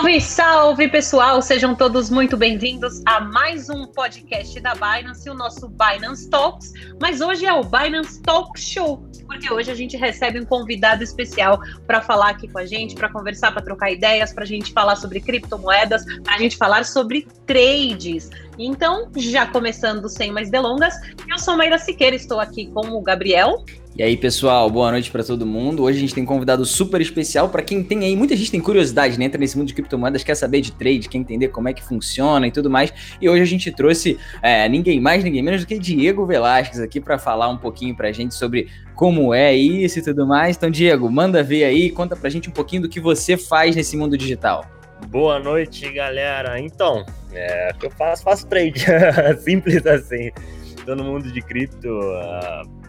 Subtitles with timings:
[0.00, 1.42] Salve, salve pessoal!
[1.42, 6.72] Sejam todos muito bem-vindos a mais um podcast da Binance, o nosso Binance Talks.
[6.98, 11.60] Mas hoje é o Binance Talk Show, porque hoje a gente recebe um convidado especial
[11.86, 14.96] para falar aqui com a gente, para conversar, para trocar ideias, para a gente falar
[14.96, 18.30] sobre criptomoedas, para a gente falar sobre trades.
[18.62, 20.92] Então, já começando sem mais delongas,
[21.26, 23.64] eu sou Maíra Siqueira, estou aqui com o Gabriel.
[23.96, 25.82] E aí, pessoal, boa noite para todo mundo.
[25.82, 28.60] Hoje a gente tem um convidado super especial para quem tem aí, muita gente tem
[28.60, 29.24] curiosidade, né?
[29.24, 32.46] Entra nesse mundo de criptomoedas, quer saber de trade, quer entender como é que funciona
[32.46, 32.92] e tudo mais.
[33.18, 37.00] E hoje a gente trouxe é, ninguém mais, ninguém menos do que Diego Velasquez aqui
[37.00, 40.58] para falar um pouquinho pra gente sobre como é isso e tudo mais.
[40.58, 43.96] Então, Diego, manda ver aí, conta pra gente um pouquinho do que você faz nesse
[43.96, 44.79] mundo digital.
[45.08, 46.60] Boa noite, galera.
[46.60, 48.22] Então, é, que eu faço?
[48.22, 48.84] Faço trade.
[49.40, 50.30] Simples assim.
[50.84, 51.88] Tô no mundo de cripto.
[51.88, 52.79] Uh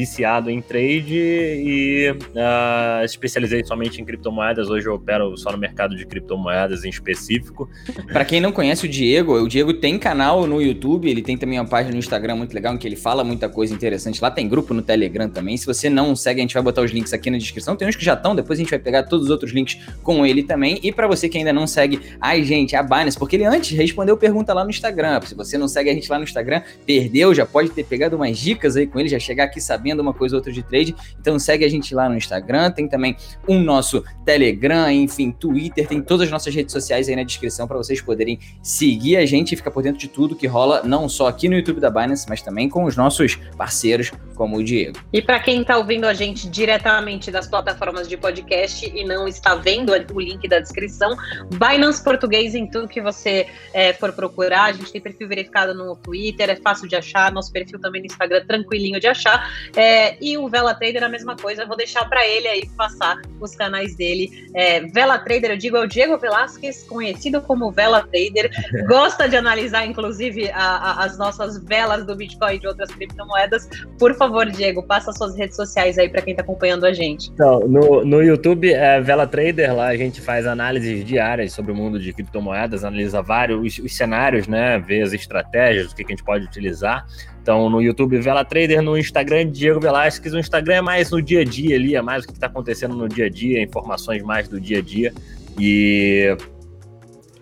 [0.00, 4.70] viciado em trade e uh, especializei somente em criptomoedas.
[4.70, 7.68] Hoje eu opero só no mercado de criptomoedas em específico.
[8.10, 11.58] Para quem não conhece o Diego, o Diego tem canal no YouTube, ele tem também
[11.58, 14.22] uma página no Instagram muito legal em que ele fala muita coisa interessante.
[14.22, 15.54] Lá tem grupo no Telegram também.
[15.58, 17.76] Se você não segue, a gente vai botar os links aqui na descrição.
[17.76, 20.24] Tem uns que já estão, depois a gente vai pegar todos os outros links com
[20.24, 20.80] ele também.
[20.82, 24.16] E para você que ainda não segue, ai gente, a Binance, porque ele antes respondeu
[24.16, 25.20] pergunta lá no Instagram.
[25.20, 28.38] Se você não segue a gente lá no Instagram, perdeu, já pode ter pegado umas
[28.38, 30.94] dicas aí com ele, já chegar aqui sabendo uma coisa ou outra de trade.
[31.18, 35.88] Então segue a gente lá no Instagram, tem também o um nosso Telegram, enfim, Twitter,
[35.88, 39.52] tem todas as nossas redes sociais aí na descrição para vocês poderem seguir a gente
[39.52, 42.26] e ficar por dentro de tudo que rola, não só aqui no YouTube da Binance,
[42.28, 44.98] mas também com os nossos parceiros, como o Diego.
[45.12, 49.54] E para quem está ouvindo a gente diretamente das plataformas de podcast e não está
[49.54, 51.16] vendo o link da descrição,
[51.52, 54.64] Binance Português em tudo que você é, for procurar.
[54.64, 58.06] A gente tem perfil verificado no Twitter, é fácil de achar, nosso perfil também no
[58.06, 59.69] Instagram, tranquilinho de achar.
[59.76, 63.20] É, e o Vela Trader, a mesma coisa, eu vou deixar para ele aí passar
[63.40, 64.48] os canais dele.
[64.54, 68.50] É, Vela Trader, eu digo, é o Diego Velasquez, conhecido como Vela Trader,
[68.86, 73.68] gosta de analisar, inclusive, a, a, as nossas velas do Bitcoin e de outras criptomoedas.
[73.98, 77.30] Por favor, Diego, passa suas redes sociais aí para quem está acompanhando a gente.
[77.30, 81.74] Então, no, no YouTube, é Vela Trader, lá a gente faz análises diárias sobre o
[81.74, 84.78] mundo de criptomoedas, analisa vários os, os cenários, né?
[84.78, 87.06] Vê as estratégias, o que, que a gente pode utilizar.
[87.42, 90.34] Então, no YouTube, Vela Trader, no Instagram, Diego Velasquez.
[90.34, 92.94] O Instagram é mais no dia a dia ali, é mais o que está acontecendo
[92.94, 95.12] no dia a dia, informações mais do dia a dia.
[95.58, 96.36] E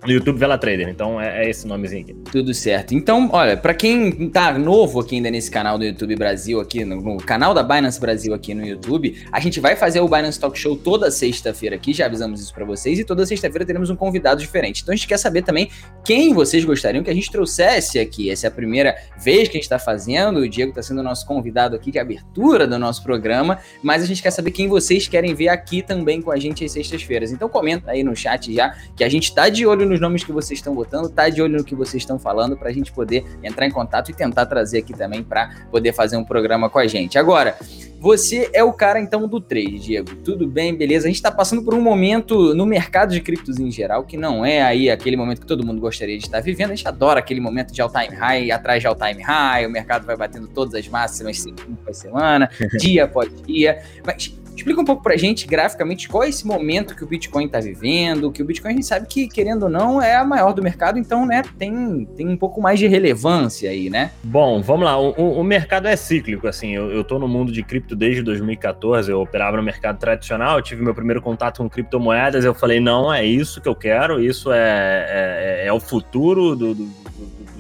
[0.07, 2.15] no YouTube Vela Trader, então é, é, esse nomezinho aqui.
[2.31, 2.95] Tudo certo.
[2.95, 7.01] Então, olha, para quem tá novo aqui ainda nesse canal do YouTube Brasil, aqui no,
[7.01, 10.57] no, canal da Binance Brasil aqui no YouTube, a gente vai fazer o Binance Talk
[10.59, 14.41] Show toda sexta-feira aqui, já avisamos isso para vocês, e toda sexta-feira teremos um convidado
[14.41, 14.83] diferente.
[14.83, 15.69] Então a gente quer saber também
[16.05, 18.31] quem vocês gostariam que a gente trouxesse aqui.
[18.31, 21.27] Essa é a primeira vez que a gente tá fazendo, o Diego tá sendo nosso
[21.27, 25.35] convidado aqui de abertura do nosso programa, mas a gente quer saber quem vocês querem
[25.35, 27.33] ver aqui também com a gente às sextas-feiras.
[27.33, 30.33] Então comenta aí no chat já, que a gente tá de olho nos nomes que
[30.33, 33.25] vocês estão votando, tá de olho no que vocês estão falando para a gente poder
[33.43, 36.87] entrar em contato e tentar trazer aqui também para poder fazer um programa com a
[36.87, 37.19] gente.
[37.19, 37.57] Agora,
[38.01, 40.15] você é o cara então do trade, Diego.
[40.17, 41.07] Tudo bem, beleza?
[41.07, 44.45] A gente está passando por um momento no mercado de criptos em geral que não
[44.45, 46.71] é aí aquele momento que todo mundo gostaria de estar vivendo.
[46.71, 50.17] A gente adora aquele momento de all-time high, atrás de all-time high, o mercado vai
[50.17, 53.83] batendo todas as máximas semana por semana, dia após dia.
[54.07, 57.61] Mas Explica um pouco pra gente, graficamente, qual é esse momento que o Bitcoin está
[57.61, 60.61] vivendo, que o Bitcoin a gente sabe que, querendo ou não, é a maior do
[60.61, 64.11] mercado, então, né, tem, tem um pouco mais de relevância aí, né?
[64.23, 67.63] Bom, vamos lá, o, o mercado é cíclico, assim, eu, eu tô no mundo de
[67.63, 72.53] cripto desde 2014, eu operava no mercado tradicional, tive meu primeiro contato com criptomoedas, eu
[72.53, 76.89] falei, não, é isso que eu quero, isso é, é, é o futuro do, do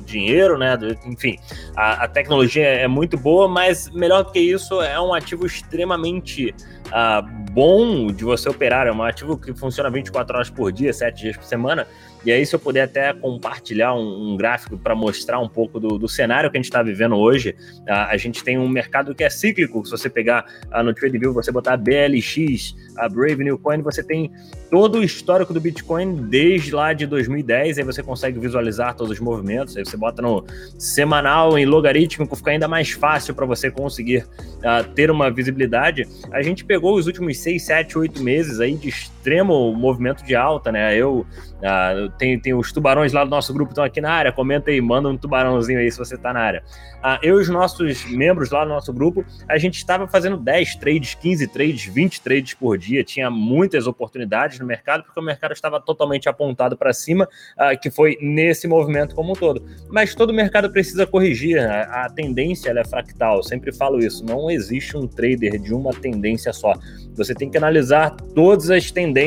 [0.08, 0.76] dinheiro, né?
[1.06, 1.38] Enfim,
[1.76, 6.54] a, a, tecnologia é muito boa, mas melhor do que isso, é um ativo extremamente
[6.86, 11.22] uh, bom de você operar, é um ativo que funciona 24 horas por dia, 7
[11.22, 11.86] dias por semana.
[12.24, 15.98] E aí, se eu puder até compartilhar um, um gráfico para mostrar um pouco do,
[15.98, 19.22] do, cenário que a gente está vivendo hoje, uh, a gente tem um mercado que
[19.22, 19.84] é cíclico.
[19.84, 24.32] Se você pegar uh, no TradeView, você botar BLX, a Brave New Coin, você tem
[24.70, 27.78] todo o histórico do Bitcoin desde lá de 2010.
[27.78, 29.76] Aí você consegue visualizar todos os movimentos.
[29.76, 30.44] Aí você bota no
[30.76, 36.06] semanal, em logarítmico, fica ainda mais fácil para você conseguir uh, ter uma visibilidade.
[36.32, 38.92] A gente pegou os últimos 6, 7, 8 meses aí de
[39.28, 40.96] extremo movimento de alta, né?
[40.96, 41.26] Eu
[41.58, 44.32] uh, tem, tem os tubarões lá do nosso grupo estão aqui na área.
[44.32, 46.62] Comenta aí, manda um tubarãozinho aí se você está na área.
[46.98, 50.76] Uh, eu e os nossos membros lá do nosso grupo, a gente estava fazendo 10
[50.76, 53.04] trades, 15 trades, 20 trades por dia.
[53.04, 57.28] Tinha muitas oportunidades no mercado, porque o mercado estava totalmente apontado para cima,
[57.58, 59.62] uh, que foi nesse movimento como um todo.
[59.90, 61.56] Mas todo mercado precisa corrigir.
[61.56, 61.86] Né?
[61.90, 63.36] A tendência é fractal.
[63.36, 64.24] Eu sempre falo isso.
[64.24, 66.72] Não existe um trader de uma tendência só.
[67.18, 69.17] Você tem que analisar todas as tendências,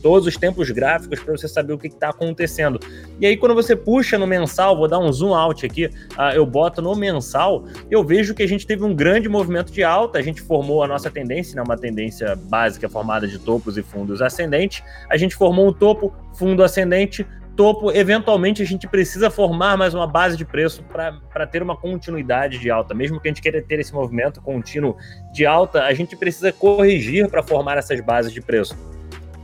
[0.00, 2.80] todos os tempos gráficos para você saber o que está acontecendo.
[3.20, 6.46] E aí, quando você puxa no mensal, vou dar um zoom out aqui, uh, eu
[6.46, 10.22] boto no mensal, eu vejo que a gente teve um grande movimento de alta, a
[10.22, 14.82] gente formou a nossa tendência, né, uma tendência básica formada de topos e fundos ascendentes.
[15.08, 17.26] A gente formou um topo, fundo ascendente,
[17.56, 22.58] topo, eventualmente a gente precisa formar mais uma base de preço para ter uma continuidade
[22.58, 22.94] de alta.
[22.94, 24.96] Mesmo que a gente queira ter esse movimento contínuo
[25.32, 28.74] de alta, a gente precisa corrigir para formar essas bases de preço.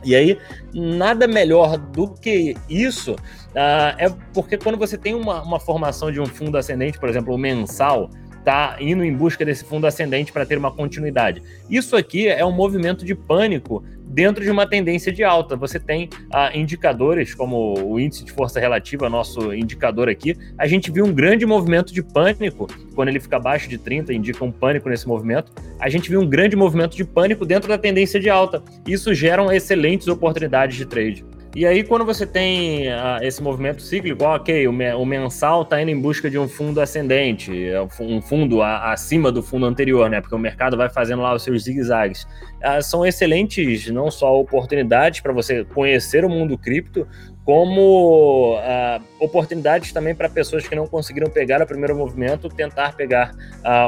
[0.06, 0.38] E aí,
[0.72, 6.20] nada melhor do que isso uh, é porque quando você tem uma, uma formação de
[6.20, 8.08] um fundo ascendente, por exemplo, o mensal,
[8.38, 11.42] está indo em busca desse fundo ascendente para ter uma continuidade.
[11.68, 13.82] Isso aqui é um movimento de pânico
[14.16, 15.56] dentro de uma tendência de alta.
[15.56, 20.34] Você tem ah, indicadores como o índice de força relativa, nosso indicador aqui.
[20.56, 24.42] A gente viu um grande movimento de pânico quando ele fica abaixo de 30, indica
[24.42, 25.52] um pânico nesse movimento.
[25.78, 28.62] A gente viu um grande movimento de pânico dentro da tendência de alta.
[28.86, 31.22] Isso geram excelentes oportunidades de trade.
[31.56, 35.80] E aí, quando você tem uh, esse movimento cíclico, ok, o, me, o mensal está
[35.80, 40.10] indo em busca de um fundo ascendente, é um fundo a, acima do fundo anterior,
[40.10, 40.20] né?
[40.20, 42.24] Porque o mercado vai fazendo lá os seus zigue-zagues.
[42.62, 47.08] Uh, são excelentes, não só oportunidades para você conhecer o mundo cripto,
[47.42, 53.34] como uh, oportunidades também para pessoas que não conseguiram pegar o primeiro movimento tentar pegar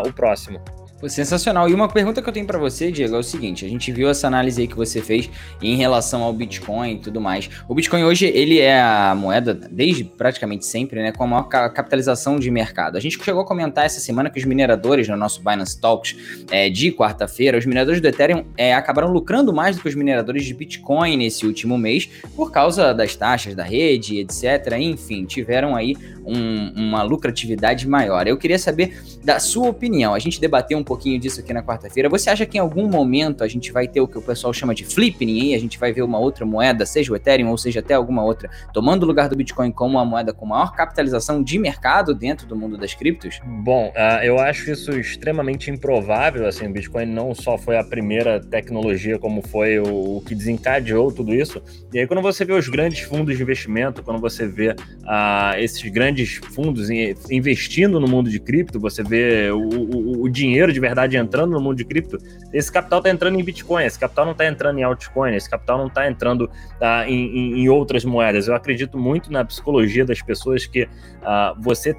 [0.06, 0.58] o próximo.
[1.06, 1.68] Sensacional.
[1.68, 4.08] E uma pergunta que eu tenho para você, Diego, é o seguinte: a gente viu
[4.08, 5.30] essa análise aí que você fez
[5.62, 7.48] em relação ao Bitcoin e tudo mais.
[7.68, 12.36] O Bitcoin hoje ele é a moeda desde praticamente sempre, né, com a maior capitalização
[12.36, 12.96] de mercado.
[12.96, 16.16] A gente chegou a comentar essa semana que os mineradores no nosso Binance Talks
[16.50, 20.44] é, de quarta-feira, os mineradores do Ethereum é, acabaram lucrando mais do que os mineradores
[20.44, 24.76] de Bitcoin nesse último mês por causa das taxas da rede, etc.
[24.78, 25.96] Enfim, tiveram aí
[26.26, 28.26] um, uma lucratividade maior.
[28.26, 30.12] Eu queria saber da sua opinião.
[30.12, 32.08] A gente debateu um pouquinho disso aqui na quarta-feira.
[32.08, 34.74] Você acha que em algum momento a gente vai ter o que o pessoal chama
[34.74, 35.54] de flipping aí?
[35.54, 38.48] A gente vai ver uma outra moeda, seja o Ethereum ou seja até alguma outra,
[38.72, 42.56] tomando o lugar do Bitcoin como uma moeda com maior capitalização de mercado dentro do
[42.56, 43.38] mundo das criptos?
[43.44, 46.46] Bom, uh, eu acho isso extremamente improvável.
[46.46, 51.12] Assim, o Bitcoin não só foi a primeira tecnologia, como foi o, o que desencadeou
[51.12, 51.62] tudo isso.
[51.92, 55.82] E aí, quando você vê os grandes fundos de investimento, quando você vê uh, esses
[55.90, 56.88] grandes fundos
[57.30, 61.50] investindo no mundo de cripto, você vê o, o, o dinheiro de de verdade entrando
[61.50, 62.18] no mundo de cripto,
[62.52, 65.76] esse capital está entrando em Bitcoin, esse capital não está entrando em altcoin, esse capital
[65.76, 66.48] não está entrando
[66.78, 68.46] tá, em, em, outras moedas.
[68.46, 71.96] Eu acredito muito na psicologia das pessoas que uh, você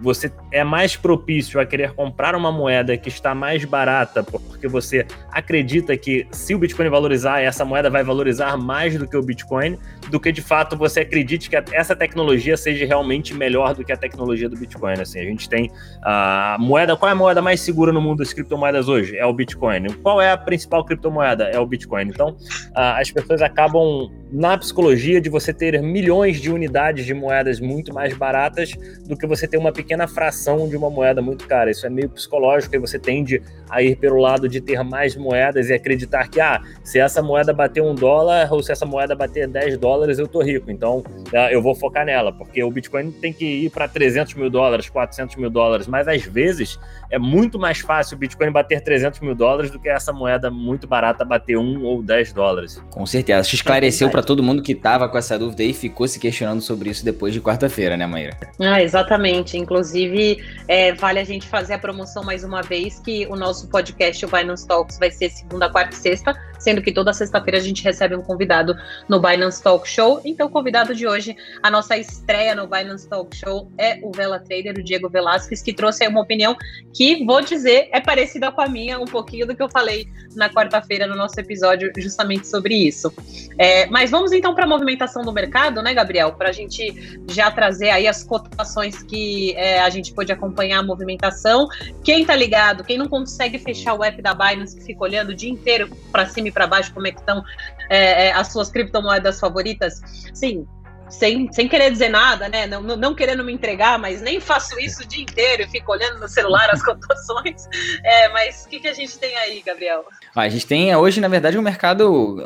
[0.00, 5.06] você é mais propício a querer comprar uma moeda que está mais barata, porque você
[5.30, 9.78] acredita que se o Bitcoin valorizar, essa moeda vai valorizar mais do que o Bitcoin,
[10.10, 13.96] do que de fato você acredite que essa tecnologia seja realmente melhor do que a
[13.96, 15.00] tecnologia do Bitcoin.
[15.00, 15.70] Assim, a gente tem
[16.02, 19.16] a moeda, qual é a moeda mais segura no mundo das criptomoedas hoje?
[19.16, 19.86] É o Bitcoin.
[20.02, 21.44] Qual é a principal criptomoeda?
[21.44, 22.08] É o Bitcoin.
[22.08, 22.36] Então,
[22.74, 28.16] as pessoas acabam na psicologia de você ter milhões de unidades de moedas muito mais
[28.16, 28.72] baratas
[29.06, 31.70] do que você ter uma pequena fração de uma moeda muito cara.
[31.70, 35.68] Isso é meio psicológico e você tende a ir pelo lado de ter mais moedas
[35.68, 39.46] e acreditar que, ah, se essa moeda bater um dólar ou se essa moeda bater
[39.46, 40.70] 10 dólares, eu tô rico.
[40.70, 41.04] Então,
[41.34, 44.88] ah, eu vou focar nela, porque o Bitcoin tem que ir para 300 mil dólares,
[44.88, 46.78] 400 mil dólares, mas às vezes
[47.10, 50.86] é muito mais fácil o Bitcoin bater 300 mil dólares do que essa moeda muito
[50.86, 52.82] barata bater 1 ou 10 dólares.
[52.90, 53.40] Com certeza.
[53.40, 56.18] Acho que esclareceu para todo mundo que tava com essa dúvida aí e ficou se
[56.18, 58.36] questionando sobre isso depois de quarta-feira, né, Maíra?
[58.60, 59.56] Ah, exatamente.
[59.56, 64.24] Inclusive, é, vale a gente fazer a promoção mais uma vez que o nosso podcast,
[64.24, 67.82] o Binance Talks, vai ser segunda, quarta e sexta, sendo que toda sexta-feira a gente
[67.82, 68.74] recebe um convidado
[69.08, 70.20] no Binance Talk Show.
[70.24, 74.38] Então, o convidado de hoje, a nossa estreia no Binance Talk Show é o Vela
[74.38, 76.56] Trader, o Diego Velasquez, que trouxe aí uma opinião
[76.92, 80.48] que, vou dizer, é parecida com a minha, um pouquinho do que eu falei na
[80.48, 83.12] quarta-feira no nosso episódio, justamente sobre isso.
[83.58, 86.32] É, mas vamos então para a movimentação do mercado, né, Gabriel?
[86.32, 90.82] Para a gente já trazer aí as cotações que é, a gente pode acompanhar a
[90.82, 91.68] movimentação.
[92.04, 95.34] Quem tá ligado, quem não consegue fechar o app da Binance, que fica olhando o
[95.34, 97.42] dia inteiro para cima e para baixo como é que estão
[97.88, 100.00] é, é, as suas criptomoedas favoritas,
[100.34, 100.66] sim,
[101.10, 102.66] sem, sem querer dizer nada, né?
[102.66, 106.18] Não, não, querendo me entregar, mas nem faço isso o dia inteiro e fico olhando
[106.18, 107.66] no celular as cotações.
[108.04, 110.04] É, mas o que, que a gente tem aí, Gabriel?
[110.34, 112.36] A gente tem hoje, na verdade, um mercado.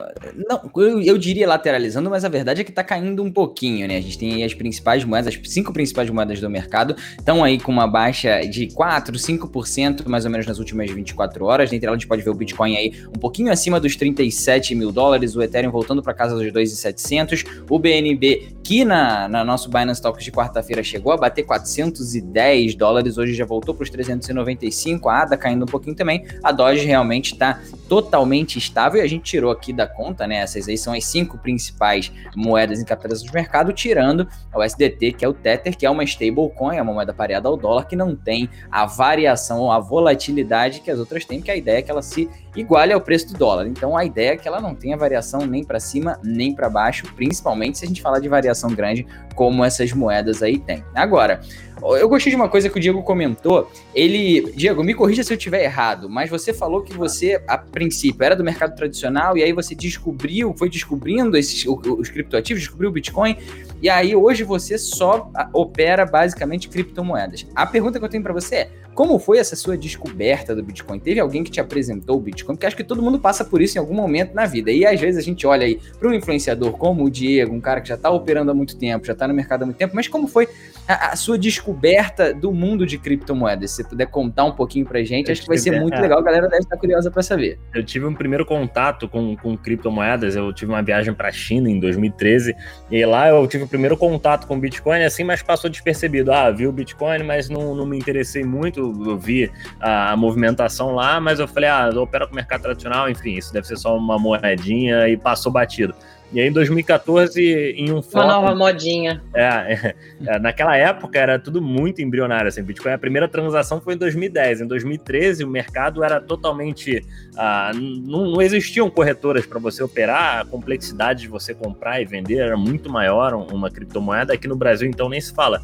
[0.48, 3.96] Não, eu, eu diria lateralizando, mas a verdade é que está caindo um pouquinho, né?
[3.96, 7.72] A gente tem as principais moedas, as cinco principais moedas do mercado, estão aí com
[7.72, 11.70] uma baixa de 4, 5% mais ou menos nas últimas 24 horas.
[11.70, 14.92] Dentre elas, a gente pode ver o Bitcoin aí um pouquinho acima dos 37 mil
[14.92, 20.00] dólares, o Ethereum voltando para casa dos 2,700, o BNB aqui na, na nosso Binance
[20.00, 25.22] Talks de quarta-feira chegou a bater 410 dólares, hoje já voltou para os 395, a
[25.22, 29.50] ADA caindo um pouquinho também, a Doge realmente está totalmente estável e a gente tirou
[29.50, 30.36] aqui da conta, né?
[30.36, 35.24] Essas aí são as cinco principais moedas em capitalização de mercado, tirando o SDT, que
[35.24, 38.14] é o Tether, que é uma stablecoin, é uma moeda pareada ao dólar, que não
[38.14, 42.00] tem a variação, a volatilidade que as outras têm, que a ideia é que ela
[42.00, 43.66] se iguale ao preço do dólar.
[43.66, 47.12] Então a ideia é que ela não tenha variação nem para cima nem para baixo,
[47.16, 50.84] principalmente se a gente falar de variação grande como essas moedas aí têm.
[50.94, 51.40] Agora,
[51.82, 53.70] eu gostei de uma coisa que o Diego comentou.
[53.94, 58.24] Ele, Diego, me corrija se eu estiver errado, mas você falou que você, a princípio,
[58.24, 62.92] era do mercado tradicional e aí você descobriu, foi descobrindo esses, os criptoativos, descobriu o
[62.92, 63.36] Bitcoin
[63.82, 67.46] e aí hoje você só opera basicamente criptomoedas.
[67.54, 70.98] A pergunta que eu tenho para você é: como foi essa sua descoberta do Bitcoin?
[70.98, 72.54] Teve alguém que te apresentou o Bitcoin?
[72.54, 74.70] Porque acho que todo mundo passa por isso em algum momento na vida.
[74.70, 77.80] E às vezes a gente olha aí para um influenciador como o Diego, um cara
[77.80, 80.08] que já está operando há muito tempo, já está no mercado há muito tempo, mas
[80.08, 80.48] como foi
[80.86, 83.70] a, a, sua descoberta do mundo de criptomoedas?
[83.70, 86.00] Se você puder contar um pouquinho pra gente, eu acho que vai ser muito é.
[86.00, 87.58] legal, a galera deve estar curiosa para saber.
[87.74, 91.70] Eu tive um primeiro contato com, com criptomoedas, eu tive uma viagem para a China
[91.70, 92.54] em 2013,
[92.90, 96.32] e lá eu tive o primeiro contato com Bitcoin, assim, mas passou despercebido.
[96.32, 100.94] Ah, vi o Bitcoin, mas não, não me interessei muito eu vi a, a, movimentação
[100.94, 103.76] lá, mas eu falei, ah, eu opero com o mercado tradicional, enfim, isso deve ser
[103.76, 105.94] só uma moedinha e passou batido.
[106.32, 107.42] E aí, em 2014,
[107.76, 108.26] em um fórum...
[108.26, 109.22] Uma nova modinha.
[109.34, 109.94] É, é,
[110.26, 114.62] é, naquela época era tudo muito embrionário, assim, Bitcoin, a primeira transação foi em 2010.
[114.62, 117.04] Em 2013, o mercado era totalmente...
[117.36, 122.38] Ah, não, não, existiam corretoras para você operar, a complexidade de você comprar e vender
[122.38, 124.32] era muito maior uma criptomoeda.
[124.32, 125.62] Aqui no Brasil, então, nem se fala.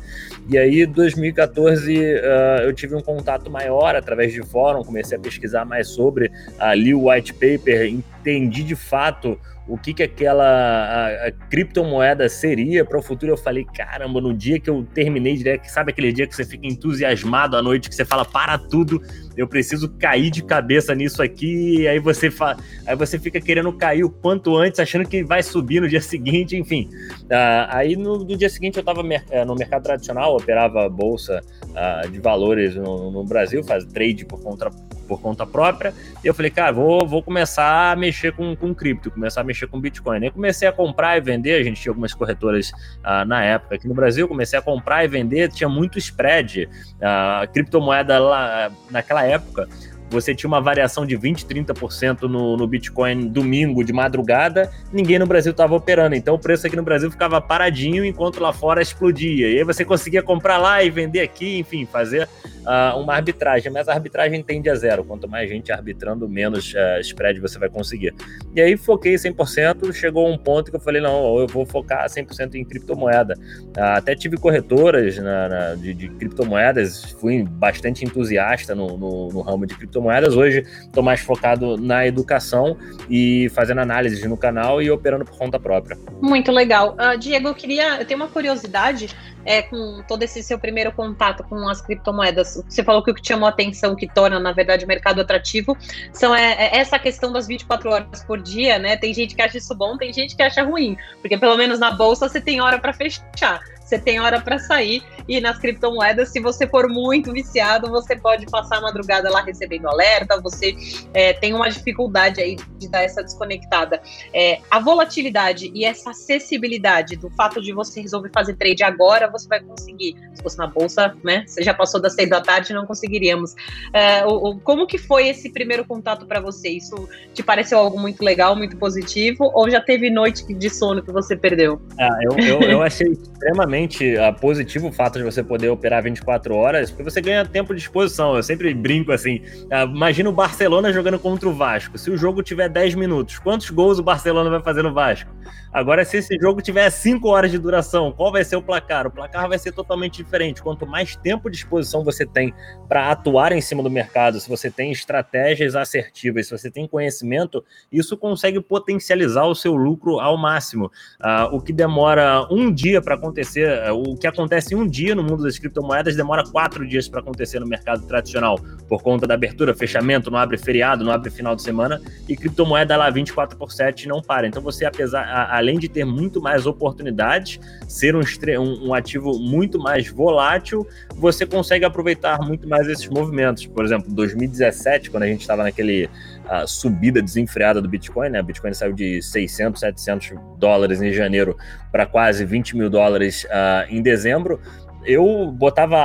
[0.51, 5.21] E aí, em 2014, uh, eu tive um contato maior através de fórum, comecei a
[5.21, 7.91] pesquisar mais sobre, uh, li o white paper,
[8.28, 13.32] entendi de fato o que, que aquela a, a criptomoeda seria para o futuro.
[13.32, 16.66] Eu falei, caramba, no dia que eu terminei direto, sabe aquele dia que você fica
[16.66, 19.02] entusiasmado à noite, que você fala, para tudo,
[19.37, 22.56] eu preciso cair de cabeça nisso aqui, aí você, fa...
[22.87, 26.56] aí você fica querendo cair o quanto antes, achando que vai subir no dia seguinte,
[26.56, 26.88] enfim.
[27.25, 31.42] Uh, aí no, no, dia seguinte eu estava mer eh, no mercado tradicional, operava bolsa
[31.64, 34.70] uh, de valores no, no Brasil, faz trade por conta
[35.09, 35.95] por conta própria.
[36.23, 39.67] E eu falei, cara, vou, vou começar a mexer com, com cripto, começar a mexer
[39.67, 40.23] com Bitcoin.
[40.23, 43.88] Aí comecei a comprar e vender, a gente tinha algumas corretoras uh, na época aqui
[43.88, 46.69] no Brasil, comecei a comprar e vender, tinha muito spread.
[47.03, 49.67] A uh, criptomoeda lá naquela época
[50.11, 55.27] você tinha uma variação de 20, 30% no, no Bitcoin domingo de madrugada, ninguém no
[55.27, 56.15] Brasil estava operando.
[56.15, 59.49] Então o preço aqui no Brasil ficava paradinho enquanto lá fora explodia.
[59.49, 62.29] E aí você conseguia comprar lá e vender aqui, enfim, fazer
[62.69, 63.73] uh, uma arbitragem.
[63.73, 65.03] Mas a arbitragem tende a zero.
[65.03, 68.15] Quanto mais gente arbitrando, menos uh, spread você vai conseguir.
[68.55, 72.55] E aí foquei 100%, chegou um ponto que eu falei, não, eu vou focar 100%
[72.55, 73.35] em criptomoeda.
[73.77, 79.41] Uh, até tive corretoras na, na, de, de, criptomoedas, fui bastante entusiasta no, no, no
[79.41, 80.37] ramo de criptomoedas.
[80.37, 82.77] Hoje estou mais focado na educação
[83.09, 85.97] e fazendo análises no canal e operando por conta própria.
[86.21, 86.97] Muito legal.
[86.99, 88.01] Uh, Diego, eu queria.
[88.01, 89.09] Eu tenho uma curiosidade
[89.49, 92.58] é, com todo esse seu primeiro contato com as criptomoedas.
[92.69, 95.77] Você falou que o que chamou a atenção, que torna, na verdade, o mercado atrativo,
[96.12, 98.97] são é, é essa questão das 24 horas por dia, né?
[98.97, 101.91] Tem gente que acha isso bom, tem gente que acha ruim, porque pelo menos na
[101.91, 105.02] bolsa você tem hora para fechar você tem hora para sair.
[105.26, 109.87] E nas criptomoedas, se você for muito viciado, você pode passar a madrugada lá recebendo
[109.87, 110.75] alerta, você
[111.12, 114.00] é, tem uma dificuldade aí de dar essa desconectada.
[114.33, 119.47] É, a volatilidade e essa acessibilidade do fato de você resolver fazer trade agora, você
[119.49, 120.16] vai conseguir.
[120.35, 121.45] Se fosse na bolsa, né?
[121.47, 123.54] Você já passou das seis da tarde, não conseguiríamos.
[123.92, 126.71] É, o, o, como que foi esse primeiro contato para você?
[126.71, 129.50] Isso te pareceu algo muito legal, muito positivo?
[129.54, 131.80] Ou já teve noite de sono que você perdeu?
[131.99, 136.02] Ah, eu, eu, eu achei extremamente extremamente uh, positivo o fato de você poder operar
[136.02, 138.37] 24 horas, porque você ganha tempo de exposição.
[138.37, 141.97] Eu sempre brinco assim: uh, imagina o Barcelona jogando contra o Vasco.
[141.97, 145.30] Se o jogo tiver 10 minutos, quantos gols o Barcelona vai fazer no Vasco?
[145.73, 149.06] Agora, se esse jogo tiver 5 horas de duração, qual vai ser o placar?
[149.06, 150.62] O placar vai ser totalmente diferente.
[150.62, 152.54] Quanto mais tempo de exposição você tem
[152.88, 157.64] para atuar em cima do mercado, se você tem estratégias assertivas, se você tem conhecimento,
[157.92, 160.87] isso consegue potencializar o seu lucro ao máximo.
[161.20, 165.23] Uh, o que demora um dia para acontecer, o que acontece em um dia no
[165.23, 168.59] mundo das criptomoedas demora quatro dias para acontecer no mercado tradicional,
[168.89, 172.97] por conta da abertura, fechamento, não abre feriado, não abre final de semana, e criptomoeda
[172.97, 174.47] lá 24 por 7 não para.
[174.47, 179.79] Então você, apesar além de ter muito mais oportunidades, ser um, um, um ativo muito
[179.79, 183.67] mais volátil, você consegue aproveitar muito mais esses movimentos.
[183.67, 186.09] Por exemplo, 2017, quando a gente estava naquele
[186.49, 188.40] a subida desenfreada do Bitcoin, né?
[188.40, 191.57] O Bitcoin saiu de 600, 700 dólares em janeiro
[191.93, 194.61] para quase 20 mil dólares uh, em dezembro
[195.09, 195.97] eu botava.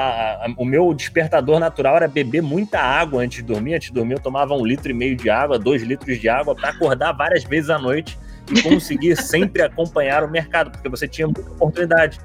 [0.58, 3.76] O meu despertador natural era beber muita água antes de dormir.
[3.76, 6.56] Antes de dormir, eu tomava um litro e meio de água, dois litros de água,
[6.56, 8.18] para acordar várias vezes à noite
[8.50, 12.20] e conseguir sempre acompanhar o mercado, porque você tinha muita oportunidade.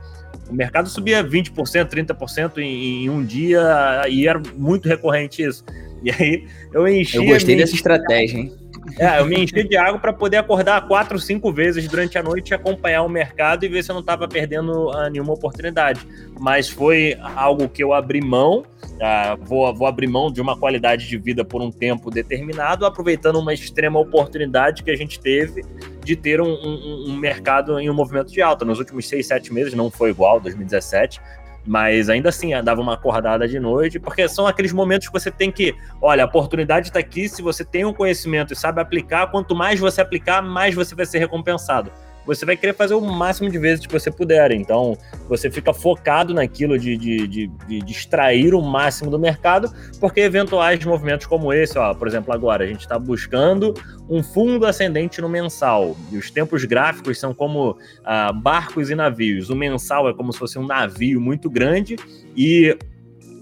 [0.48, 5.64] O mercado subia 20%, 30% em, em um dia e era muito recorrente isso.
[6.02, 7.20] E aí eu enchia.
[7.20, 8.52] Eu gostei dessa estratégia, hein?
[8.96, 12.50] É, eu me enchi de água para poder acordar quatro, cinco vezes durante a noite
[12.50, 16.06] e acompanhar o mercado e ver se eu não estava perdendo uh, nenhuma oportunidade.
[16.38, 21.08] Mas foi algo que eu abri mão, uh, vou, vou abrir mão de uma qualidade
[21.08, 25.64] de vida por um tempo determinado, aproveitando uma extrema oportunidade que a gente teve
[26.04, 28.64] de ter um, um, um mercado em um movimento de alta.
[28.64, 31.20] Nos últimos seis, sete meses não foi igual, 2017,
[31.68, 35.52] mas ainda assim, dava uma acordada de noite, porque são aqueles momentos que você tem
[35.52, 39.54] que, olha, a oportunidade está aqui, se você tem um conhecimento e sabe aplicar, quanto
[39.54, 41.92] mais você aplicar, mais você vai ser recompensado
[42.28, 44.52] você vai querer fazer o máximo de vezes que você puder.
[44.52, 44.98] Então,
[45.30, 50.84] você fica focado naquilo de, de, de, de extrair o máximo do mercado, porque eventuais
[50.84, 53.72] movimentos como esse, ó, por exemplo, agora, a gente está buscando
[54.10, 59.48] um fundo ascendente no mensal, e os tempos gráficos são como ah, barcos e navios.
[59.48, 61.96] O mensal é como se fosse um navio muito grande
[62.36, 62.76] e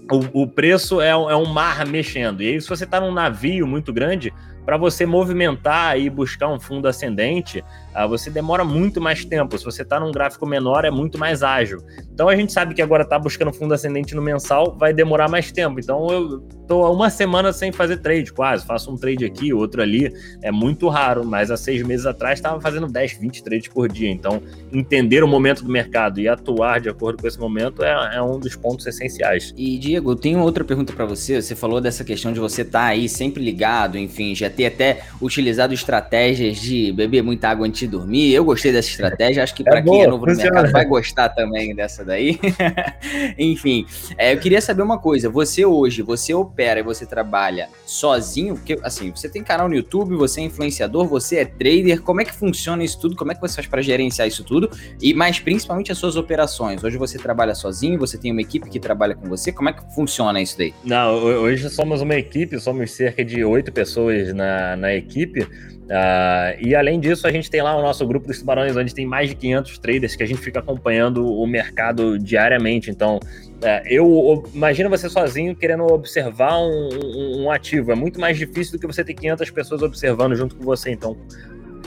[0.09, 2.41] o, o preço é, é um mar mexendo.
[2.41, 4.33] E aí, se você está num navio muito grande,
[4.67, 7.63] para você movimentar e buscar um fundo ascendente,
[8.07, 9.57] você demora muito mais tempo.
[9.57, 11.79] Se você está num gráfico menor, é muito mais ágil.
[12.13, 15.51] Então a gente sabe que agora tá buscando fundo ascendente no mensal, vai demorar mais
[15.51, 15.79] tempo.
[15.79, 18.65] Então eu tô uma semana sem fazer trade, quase.
[18.65, 20.13] Faço um trade aqui, outro ali.
[20.41, 24.09] É muito raro, mas há seis meses atrás estava fazendo 10, 20 trades por dia.
[24.09, 24.41] Então,
[24.71, 28.39] entender o momento do mercado e atuar de acordo com esse momento é, é um
[28.39, 29.53] dos pontos essenciais.
[29.57, 31.41] E, Diego, eu tenho outra pergunta para você.
[31.41, 35.01] Você falou dessa questão de você estar tá aí sempre ligado, enfim, já ter até
[35.21, 38.33] utilizado estratégias de beber muita água antes de dormir.
[38.33, 41.29] Eu gostei dessa estratégia, acho que para é quem é novo no mercado vai gostar
[41.29, 42.39] também dessa daí.
[43.37, 43.85] Enfim,
[44.17, 45.29] é, eu queria saber uma coisa.
[45.29, 48.55] Você hoje, você opera e você trabalha sozinho?
[48.55, 52.01] Porque, assim, você tem canal no YouTube, você é influenciador, você é trader.
[52.01, 53.15] Como é que funciona isso tudo?
[53.15, 54.69] Como é que você faz para gerenciar isso tudo?
[55.01, 56.83] E mais principalmente as suas operações.
[56.83, 59.51] Hoje você trabalha sozinho, você tem uma equipe que trabalha com você.
[59.51, 60.73] Como é que funciona isso daí?
[60.83, 65.47] Não, hoje somos uma equipe, somos cerca de oito pessoas na na, equipe.
[65.87, 69.05] Uh, e além disso, a gente tem lá o nosso grupo dos tubarões, onde tem
[69.05, 72.91] mais de 500 traders que a gente fica acompanhando o mercado diariamente.
[72.91, 77.93] Então, uh, eu imagino você sozinho querendo observar um, um, um, ativo.
[77.93, 80.91] É muito mais difícil do que você ter 500 pessoas observando junto com você.
[80.91, 81.15] Então,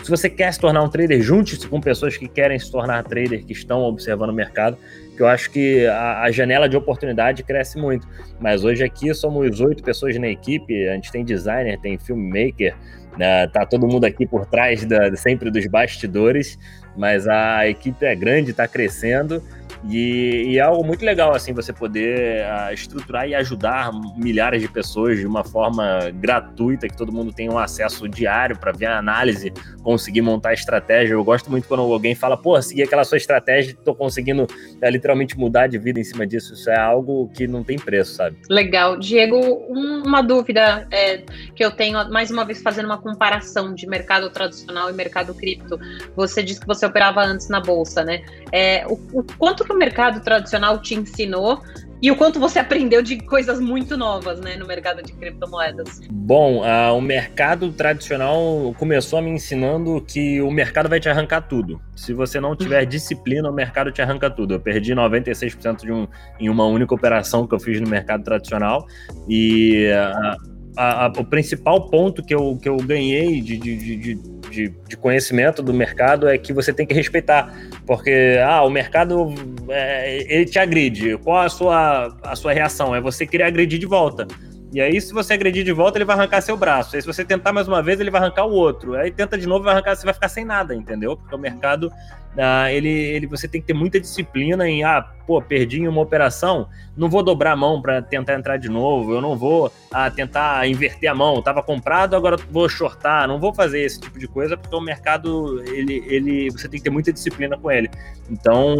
[0.02, 3.44] se você quer se tornar um trader, junte-se com pessoas que querem se tornar trader,
[3.44, 4.78] que estão observando o mercado,
[5.14, 8.08] que eu acho que a, a, janela de oportunidade cresce muito.
[8.40, 12.74] Mas hoje aqui somos oito pessoas na equipe, a gente tem designer, tem filmmaker,
[13.20, 16.58] né, tá todo mundo aqui por trás da, sempre dos bastidores,
[16.96, 19.42] mas a equipe é grande, está crescendo.
[19.88, 24.68] E, e, é algo muito legal, assim, você poder uh, estruturar e ajudar milhares de
[24.68, 28.98] pessoas de uma forma gratuita, que todo mundo tenha um acesso diário para ver a
[28.98, 31.14] análise, conseguir montar a estratégia.
[31.14, 34.46] Eu gosto muito quando alguém fala, pô, segui aquela sua estratégia, tô conseguindo
[34.82, 36.52] é, literalmente mudar de vida em cima disso.
[36.52, 38.36] Isso é algo que não tem preço, sabe?
[38.50, 38.98] Legal.
[38.98, 39.36] Diego,
[39.68, 41.22] um, uma dúvida é,
[41.54, 45.78] que eu tenho, mais uma vez fazendo uma comparação de mercado tradicional e mercado cripto.
[46.14, 48.22] Você disse que você operava antes na bolsa, né?
[48.52, 51.62] É, o, o quanto que o mercado tradicional te ensinou
[52.02, 56.00] e o quanto você aprendeu de coisas muito novas né, no mercado de criptomoedas?
[56.10, 61.80] Bom, uh, o mercado tradicional começou me ensinando que o mercado vai te arrancar tudo.
[61.94, 64.54] Se você não tiver disciplina, o mercado te arranca tudo.
[64.54, 66.08] Eu perdi 96% de um,
[66.40, 68.86] em uma única operação que eu fiz no mercado tradicional
[69.28, 74.14] e uh, a, a, o principal ponto que eu, que eu ganhei de, de, de,
[74.50, 77.54] de, de conhecimento do mercado é que você tem que respeitar
[77.86, 79.34] porque, ah, o mercado,
[79.68, 81.16] é, ele te agride.
[81.18, 82.94] Qual a sua, a sua reação?
[82.94, 84.26] É você querer agredir de volta.
[84.72, 86.94] E aí, se você agredir de volta, ele vai arrancar seu braço.
[86.94, 88.94] Aí, se você tentar mais uma vez, ele vai arrancar o outro.
[88.94, 91.16] Aí, tenta de novo, vai arrancar, você vai ficar sem nada, entendeu?
[91.16, 91.90] Porque o mercado,
[92.38, 96.68] ah, ele, ele, você tem que ter muita disciplina em, ah, pô, perdi uma operação,
[96.96, 100.66] não vou dobrar a mão para tentar entrar de novo, eu não vou ah, tentar
[100.68, 104.56] inverter a mão, estava comprado, agora vou shortar, não vou fazer esse tipo de coisa,
[104.56, 107.90] porque o mercado, ele, ele, você tem que ter muita disciplina com ele.
[108.30, 108.76] Então,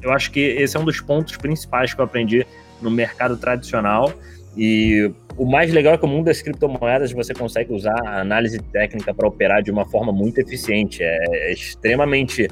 [0.00, 2.46] eu acho que esse é um dos pontos principais que eu aprendi
[2.80, 4.12] no mercado tradicional.
[4.58, 8.58] E o mais legal é que o mundo das criptomoedas você consegue usar a análise
[8.58, 11.00] técnica para operar de uma forma muito eficiente.
[11.00, 12.48] É, é extremamente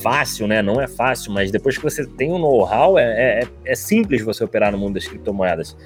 [0.00, 0.62] fácil, né?
[0.62, 4.44] Não é fácil, mas depois que você tem um know-how, é, é, é, simples você
[4.44, 5.76] operar no mundo das criptomoedas.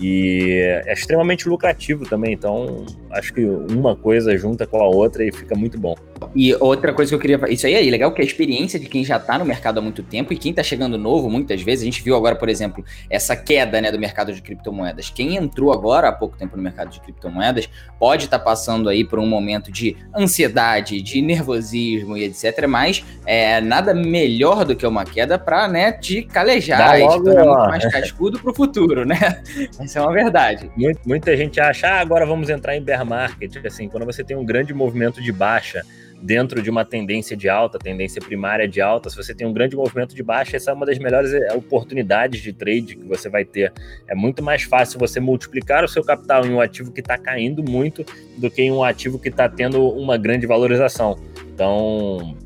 [0.00, 5.32] E é extremamente lucrativo também, então acho que uma coisa junta com a outra e
[5.32, 5.96] fica muito bom.
[6.34, 7.40] E outra coisa que eu queria.
[7.52, 9.80] Isso aí é legal, que é a experiência de quem já está no mercado há
[9.82, 11.82] muito tempo e quem está chegando novo, muitas vezes.
[11.82, 15.10] A gente viu agora, por exemplo, essa queda né, do mercado de criptomoedas.
[15.10, 19.04] Quem entrou agora há pouco tempo no mercado de criptomoedas pode estar tá passando aí
[19.04, 22.66] por um momento de ansiedade, de nervosismo e etc.
[22.68, 27.22] Mas é, nada melhor do que uma queda para né, te calejar Dá e te
[27.22, 29.42] tornar muito mais cascudo para o futuro, né?
[29.88, 30.70] Essa é uma verdade.
[31.06, 33.56] Muita gente acha, ah, agora vamos entrar em bear market.
[33.64, 35.82] Assim, quando você tem um grande movimento de baixa
[36.20, 39.74] dentro de uma tendência de alta, tendência primária de alta, se você tem um grande
[39.74, 43.46] movimento de baixa, essa é uma das melhores eh, oportunidades de trade que você vai
[43.46, 43.72] ter.
[44.06, 47.62] É muito mais fácil você multiplicar o seu capital em um ativo que está caindo
[47.62, 48.04] muito
[48.36, 51.18] do que em um ativo que está tendo uma grande valorização.
[51.54, 52.36] Então,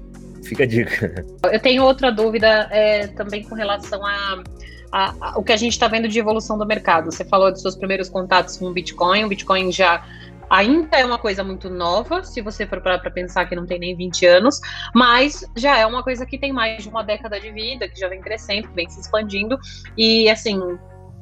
[0.45, 1.27] fica a dica.
[1.51, 4.45] Eu tenho outra dúvida é, também com relação a
[4.93, 7.11] a, a, o que a gente está vendo de evolução do mercado.
[7.11, 10.05] Você falou dos seus primeiros contatos com o Bitcoin, o Bitcoin já
[10.51, 13.97] ainda é uma coisa muito nova, se você for para pensar que não tem nem
[13.97, 14.61] 20 anos,
[14.95, 18.07] mas já é uma coisa que tem mais de uma década de vida, que já
[18.07, 19.59] vem crescendo, vem se expandindo,
[19.97, 20.61] e assim,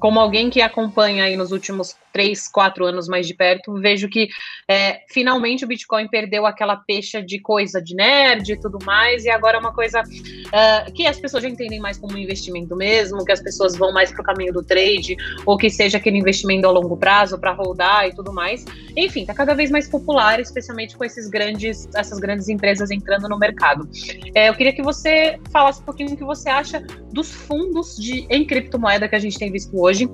[0.00, 4.28] como alguém que acompanha aí nos últimos três, quatro anos mais de perto, vejo que
[4.68, 9.30] é, finalmente o Bitcoin perdeu aquela pecha de coisa de nerd e tudo mais, e
[9.30, 13.24] agora é uma coisa uh, que as pessoas já entendem mais como um investimento mesmo,
[13.24, 16.66] que as pessoas vão mais para o caminho do trade, ou que seja aquele investimento
[16.66, 18.64] a longo prazo para rodar e tudo mais.
[18.96, 23.38] Enfim, está cada vez mais popular, especialmente com esses grandes, essas grandes empresas entrando no
[23.38, 23.88] mercado.
[24.34, 26.80] É, eu queria que você falasse um pouquinho o que você acha
[27.12, 30.08] dos fundos de, em criptomoeda que a gente tem visto hoje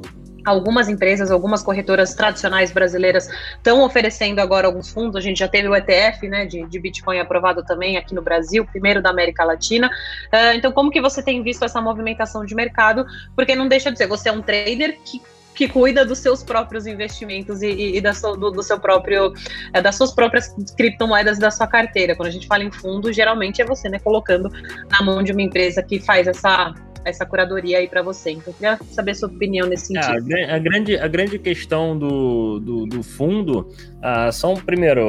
[0.46, 5.16] Algumas empresas, algumas corretoras tradicionais brasileiras estão oferecendo agora alguns fundos.
[5.16, 8.64] A gente já teve o ETF né, de, de Bitcoin aprovado também aqui no Brasil,
[8.64, 9.88] primeiro da América Latina.
[10.32, 13.04] Uh, então, como que você tem visto essa movimentação de mercado?
[13.34, 15.20] Porque não deixa de ser, você é um trader que
[15.56, 19.32] que cuida dos seus próprios investimentos e, e, e da do, do, seu próprio,
[19.72, 22.14] é, das suas próprias criptomoedas da sua carteira.
[22.14, 24.50] Quando a gente fala em fundo, geralmente é você, né, colocando
[24.90, 26.74] na mão de uma empresa que faz essa
[27.06, 28.32] essa curadoria aí para você.
[28.32, 30.34] Então, eu queria saber a sua opinião nesse é, sentido.
[30.50, 35.02] A, grande, a grande questão do, do, do fundo uh, são, primeiro,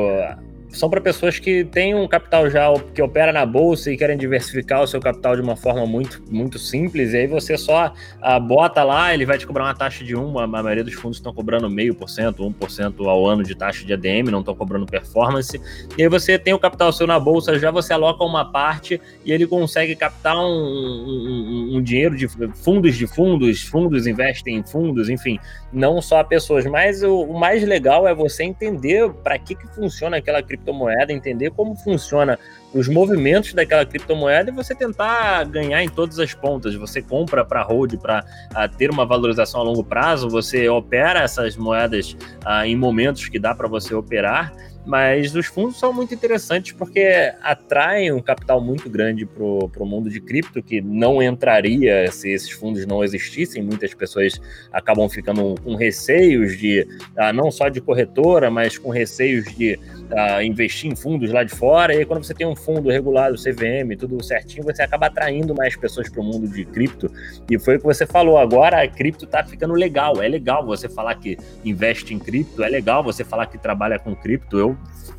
[0.70, 4.82] são para pessoas que têm um capital já que opera na bolsa e querem diversificar
[4.82, 7.14] o seu capital de uma forma muito, muito simples.
[7.14, 10.40] E aí você só ah, bota lá, ele vai te cobrar uma taxa de 1.
[10.40, 13.94] A maioria dos fundos estão cobrando meio por cento, 1% ao ano de taxa de
[13.94, 15.60] ADM, não estão cobrando performance.
[15.98, 19.32] E aí você tem o capital seu na bolsa, já você aloca uma parte e
[19.32, 25.10] ele consegue captar um, um, um dinheiro de fundos de fundos, fundos investem em fundos,
[25.10, 25.40] enfim,
[25.72, 26.66] não só pessoas.
[26.66, 31.14] Mas o, o mais legal é você entender para que, que funciona aquela criptomoeda criptomoeda,
[31.14, 32.38] entender como funciona
[32.74, 36.76] os movimentos daquela criptomoeda e você tentar ganhar em todas as pontas.
[36.76, 41.56] Você compra para hold para uh, ter uma valorização a longo prazo, você opera essas
[41.56, 44.54] moedas uh, em momentos que dá para você operar
[44.88, 50.10] mas os fundos são muito interessantes porque atraem um capital muito grande para o mundo
[50.10, 53.62] de cripto, que não entraria se esses fundos não existissem.
[53.62, 54.40] Muitas pessoas
[54.72, 59.78] acabam ficando com receios de, ah, não só de corretora, mas com receios de
[60.16, 61.94] ah, investir em fundos lá de fora.
[61.94, 65.76] E aí, quando você tem um fundo regulado, CVM, tudo certinho, você acaba atraindo mais
[65.76, 67.12] pessoas para o mundo de cripto.
[67.50, 68.38] E foi o que você falou.
[68.38, 70.22] Agora a cripto está ficando legal.
[70.22, 74.16] É legal você falar que investe em cripto, é legal você falar que trabalha com
[74.16, 74.58] cripto.
[74.58, 74.78] Eu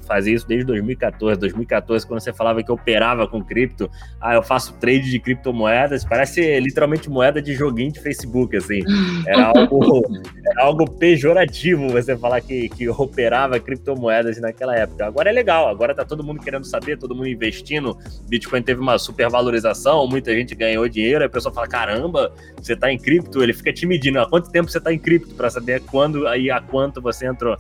[0.09, 1.39] fazia isso desde 2014.
[1.39, 3.91] 2014, quando você falava que operava com cripto,
[4.21, 8.81] ah, eu faço trade de criptomoedas, parece literalmente moeda de joguinho de Facebook, assim.
[9.27, 10.03] Era algo,
[10.47, 15.07] era algo pejorativo você falar que, que operava criptomoedas naquela época.
[15.07, 17.97] Agora é legal, agora tá todo mundo querendo saber, todo mundo investindo.
[18.29, 22.99] Bitcoin teve uma supervalorização, muita gente ganhou dinheiro, a pessoa fala: caramba, você tá em
[22.99, 24.19] cripto, ele fica te medindo.
[24.19, 27.59] Há quanto tempo você tá em cripto para saber quando e a quanto você entrou.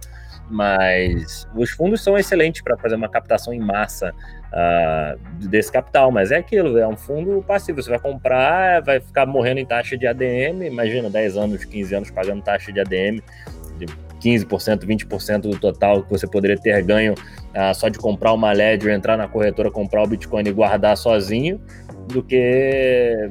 [0.51, 4.15] Mas os fundos são excelentes para fazer uma captação em massa
[4.49, 7.83] uh, desse capital, mas é aquilo, é um fundo passivo.
[7.83, 12.11] Você vai comprar, vai ficar morrendo em taxa de ADM, imagina 10 anos, 15 anos
[12.11, 13.21] pagando taxa de ADM
[13.79, 13.87] de
[14.21, 18.93] 15%, 20% do total que você poderia ter ganho uh, só de comprar uma Ledger,
[18.93, 21.61] entrar na corretora, comprar o Bitcoin e guardar sozinho,
[22.09, 23.31] do que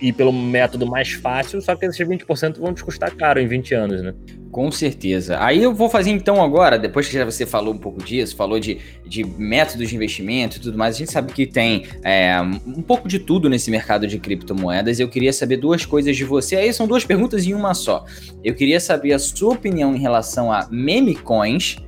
[0.00, 3.74] ir pelo método mais fácil, só que esses 20% vão te custar caro em 20
[3.74, 4.14] anos, né?
[4.52, 5.42] Com certeza.
[5.42, 8.60] Aí eu vou fazer então agora, depois que já você falou um pouco disso, falou
[8.60, 12.82] de, de métodos de investimento e tudo mais, a gente sabe que tem é, um
[12.82, 15.00] pouco de tudo nesse mercado de criptomoedas.
[15.00, 16.56] Eu queria saber duas coisas de você.
[16.56, 18.04] Aí são duas perguntas em uma só.
[18.44, 21.78] Eu queria saber a sua opinião em relação a meme coins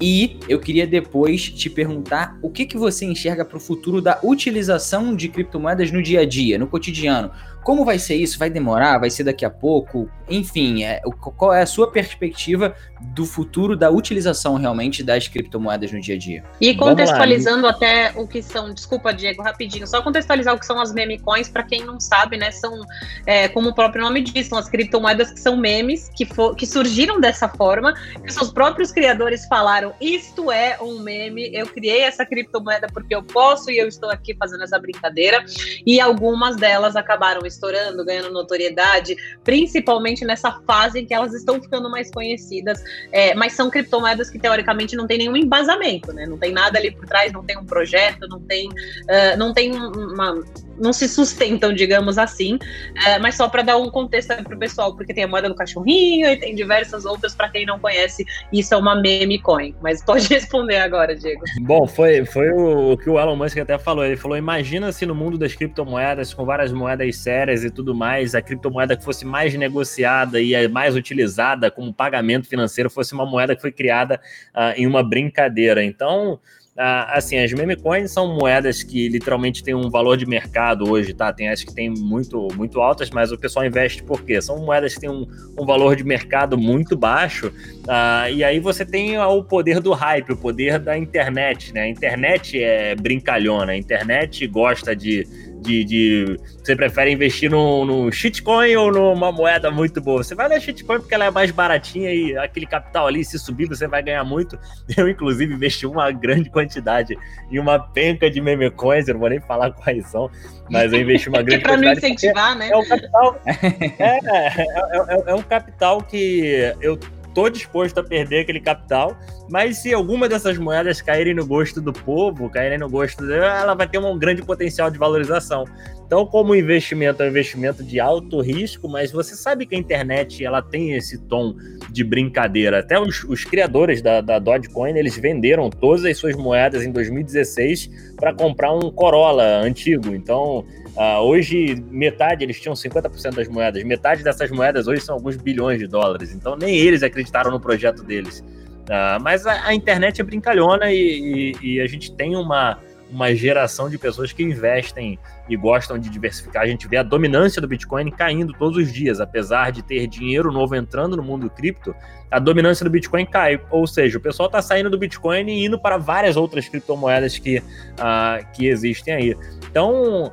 [0.00, 4.18] e eu queria depois te perguntar o que, que você enxerga para o futuro da
[4.22, 7.30] utilização de criptomoedas no dia a dia, no cotidiano.
[7.64, 8.38] Como vai ser isso?
[8.38, 8.98] Vai demorar?
[8.98, 10.08] Vai ser daqui a pouco?
[10.28, 11.00] Enfim, é,
[11.36, 16.18] qual é a sua perspectiva do futuro da utilização realmente das criptomoedas no dia a
[16.18, 16.44] dia?
[16.60, 20.92] E contextualizando até o que são, desculpa, Diego, rapidinho, só contextualizar o que são as
[20.92, 22.50] meme coins, para quem não sabe, né?
[22.50, 22.80] São,
[23.26, 26.66] é, como o próprio nome diz, são as criptomoedas que são memes, que, for, que
[26.66, 32.24] surgiram dessa forma, que seus próprios criadores falaram: isto é um meme, eu criei essa
[32.24, 35.44] criptomoeda porque eu posso e eu estou aqui fazendo essa brincadeira.
[35.86, 41.90] E algumas delas acabaram estourando, ganhando notoriedade, principalmente nessa fase em que elas estão ficando
[41.90, 42.82] mais conhecidas.
[43.12, 46.26] É, mas são criptomoedas que teoricamente não tem nenhum embasamento, né?
[46.26, 49.72] Não tem nada ali por trás, não tem um projeto, não tem, uh, não tem
[49.74, 50.42] uma
[50.78, 52.58] não se sustentam, digamos assim,
[53.06, 55.54] é, mas só para dar um contexto para o pessoal, porque tem a moeda do
[55.54, 59.74] cachorrinho e tem diversas outras para quem não conhece, isso é uma meme coin.
[59.82, 61.42] Mas pode responder agora, Diego.
[61.60, 64.04] Bom, foi, foi o, que o Elon Musk até falou.
[64.04, 68.34] Ele falou: imagina se no mundo das criptomoedas, com várias moedas sérias e tudo mais,
[68.34, 73.54] a criptomoeda que fosse mais negociada e mais utilizada como pagamento financeiro fosse uma moeda
[73.54, 74.20] que foi criada
[74.54, 75.84] uh, em uma brincadeira.
[75.84, 76.40] Então.
[76.76, 81.14] Ah, assim, as meme coins são moedas que literalmente têm um valor de mercado hoje,
[81.14, 81.32] tá?
[81.32, 84.42] Tem as que tem muito, muito altas, mas o pessoal investe por quê?
[84.42, 85.24] São moedas que têm um,
[85.56, 87.52] um valor de mercado muito baixo,
[87.86, 91.82] ah, e aí você tem o poder do hype, o poder da internet, né?
[91.82, 95.28] A internet é brincalhona, a internet gosta de
[95.64, 100.22] de, de, você prefere investir no, no shitcoin ou numa moeda muito boa?
[100.22, 103.66] Você vai na shitcoin porque ela é mais baratinha e aquele capital ali, se subir,
[103.66, 104.58] você vai ganhar muito.
[104.96, 107.16] Eu, inclusive, investi uma grande quantidade
[107.50, 110.30] em uma penca de meme coins, eu não vou nem falar quais são,
[110.70, 111.82] mas eu investi uma grande quantidade.
[111.82, 112.68] para não incentivar, né?
[112.70, 113.40] É um capital.
[113.46, 116.98] é, é, é, é um capital que eu
[117.34, 119.16] tô disposto a perder aquele capital,
[119.50, 123.74] mas se alguma dessas moedas caírem no gosto do povo, caírem no gosto dela, ela
[123.74, 125.64] vai ter um grande potencial de valorização.
[126.06, 130.44] Então, como investimento é um investimento de alto risco, mas você sabe que a internet
[130.44, 131.54] ela tem esse tom
[131.90, 132.80] de brincadeira.
[132.80, 138.14] Até os, os criadores da, da Dogecoin, eles venderam todas as suas moedas em 2016
[138.16, 140.14] para comprar um Corolla antigo.
[140.14, 143.82] Então, Uh, hoje, metade, eles tinham 50% das moedas.
[143.82, 146.32] Metade dessas moedas hoje são alguns bilhões de dólares.
[146.32, 148.44] Então, nem eles acreditaram no projeto deles.
[148.84, 152.78] Uh, mas a, a, internet é brincalhona e, e, e, a gente tem uma,
[153.10, 155.18] uma geração de pessoas que investem
[155.48, 156.62] e gostam de diversificar.
[156.62, 159.20] A gente vê a dominância do Bitcoin caindo todos os dias.
[159.20, 161.94] Apesar de ter dinheiro novo entrando no mundo cripto,
[162.30, 163.58] a dominância do Bitcoin cai.
[163.70, 167.58] Ou seja, o pessoal está saindo do Bitcoin e indo para várias outras criptomoedas que,
[167.58, 169.36] uh, que existem aí.
[169.70, 170.30] Então,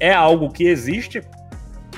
[0.00, 1.22] é algo que existe,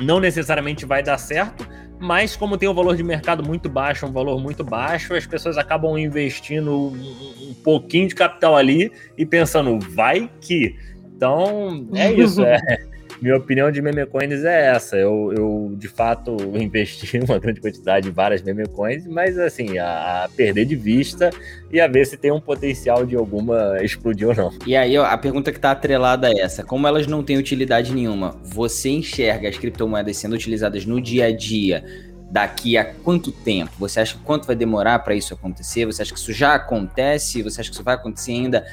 [0.01, 1.66] não necessariamente vai dar certo,
[2.00, 5.58] mas como tem um valor de mercado muito baixo, um valor muito baixo, as pessoas
[5.58, 10.76] acabam investindo um, um pouquinho de capital ali e pensando, vai que.
[11.16, 12.42] Então, é isso.
[12.42, 12.58] é,
[13.20, 14.96] minha opinião de meme coins é essa.
[14.96, 20.24] Eu, eu de fato investi uma grande quantidade em várias meme coins, mas assim, a,
[20.24, 21.31] a, perder de vista
[21.70, 24.52] e a ver se tem um potencial de alguma explodir ou não.
[24.66, 27.94] E aí, ó, a pergunta que tá atrelada é essa: como elas não têm utilidade
[27.94, 31.85] nenhuma, você enxerga as criptomoedas sendo utilizadas no dia a dia?
[32.31, 33.72] Daqui a quanto tempo?
[33.78, 35.87] Você acha quanto vai demorar para isso acontecer?
[35.87, 37.42] Você acha que isso já acontece?
[37.42, 38.66] Você acha que isso vai acontecer ainda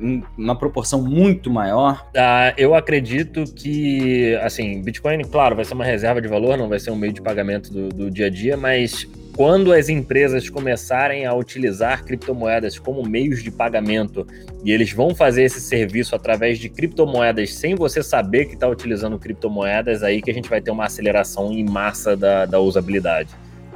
[0.00, 2.06] em uma proporção muito maior?
[2.16, 6.78] Ah, eu acredito que, assim, Bitcoin, claro, vai ser uma reserva de valor, não vai
[6.78, 11.24] ser um meio de pagamento do, do dia a dia, mas quando as empresas começarem
[11.24, 14.26] a utilizar criptomoedas como meios de pagamento
[14.64, 19.18] e eles vão fazer esse serviço através de criptomoedas sem você saber que está utilizando
[19.18, 23.30] criptomoedas, aí que a gente vai ter uma aceleração em massa da, da usabilidade.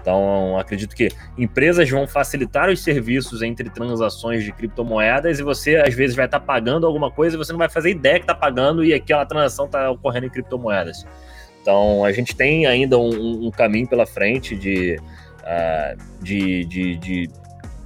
[0.04, 5.94] Então, acredito que empresas vão facilitar os serviços entre transações de criptomoedas e você, às
[5.94, 8.34] vezes, vai estar tá pagando alguma coisa e você não vai fazer ideia que está
[8.34, 11.06] pagando e aquela transação está ocorrendo em criptomoedas.
[11.62, 15.00] Então, a gente tem ainda um, um caminho pela frente de,
[15.40, 17.30] uh, de, de, de,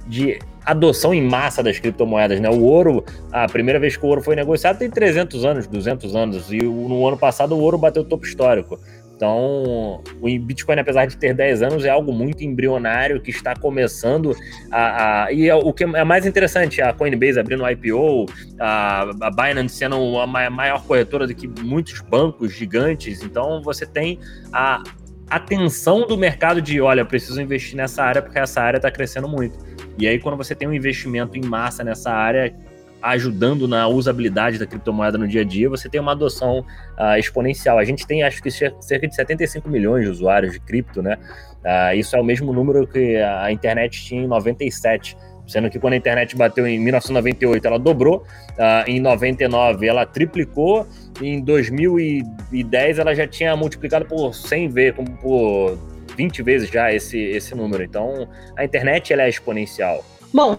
[0.05, 2.49] de adoção em massa das criptomoedas, né?
[2.49, 3.01] O ouro,
[3.31, 7.07] a primeira vez que o ouro foi negociado tem 300 anos, 200 anos, e no
[7.07, 8.77] ano passado o ouro bateu o topo histórico.
[9.19, 14.33] Então, o Bitcoin, apesar de ter 10 anos, é algo muito embrionário que está começando
[14.71, 15.25] a.
[15.25, 18.27] a e é o que é mais interessante, a Coinbase abrindo IPO,
[18.57, 23.21] a, a Binance sendo a maior corretora do que muitos bancos gigantes.
[23.21, 24.17] Então, você tem
[24.53, 24.83] a
[25.29, 29.59] atenção do mercado de: olha, preciso investir nessa área porque essa área está crescendo muito.
[29.97, 32.55] E aí, quando você tem um investimento em massa nessa área,
[33.01, 37.77] ajudando na usabilidade da criptomoeda no dia a dia, você tem uma adoção uh, exponencial.
[37.77, 41.17] A gente tem, acho que, cerca de 75 milhões de usuários de cripto, né?
[41.59, 45.17] Uh, isso é o mesmo número que a internet tinha em 97.
[45.47, 50.87] sendo que quando a internet bateu em 1998 ela dobrou, uh, em 99 ela triplicou,
[51.21, 55.77] em 2010 ela já tinha multiplicado por 100 vezes, como por
[56.15, 57.83] 20 vezes já esse, esse número.
[57.83, 60.03] Então a internet ela é exponencial.
[60.33, 60.57] Bom,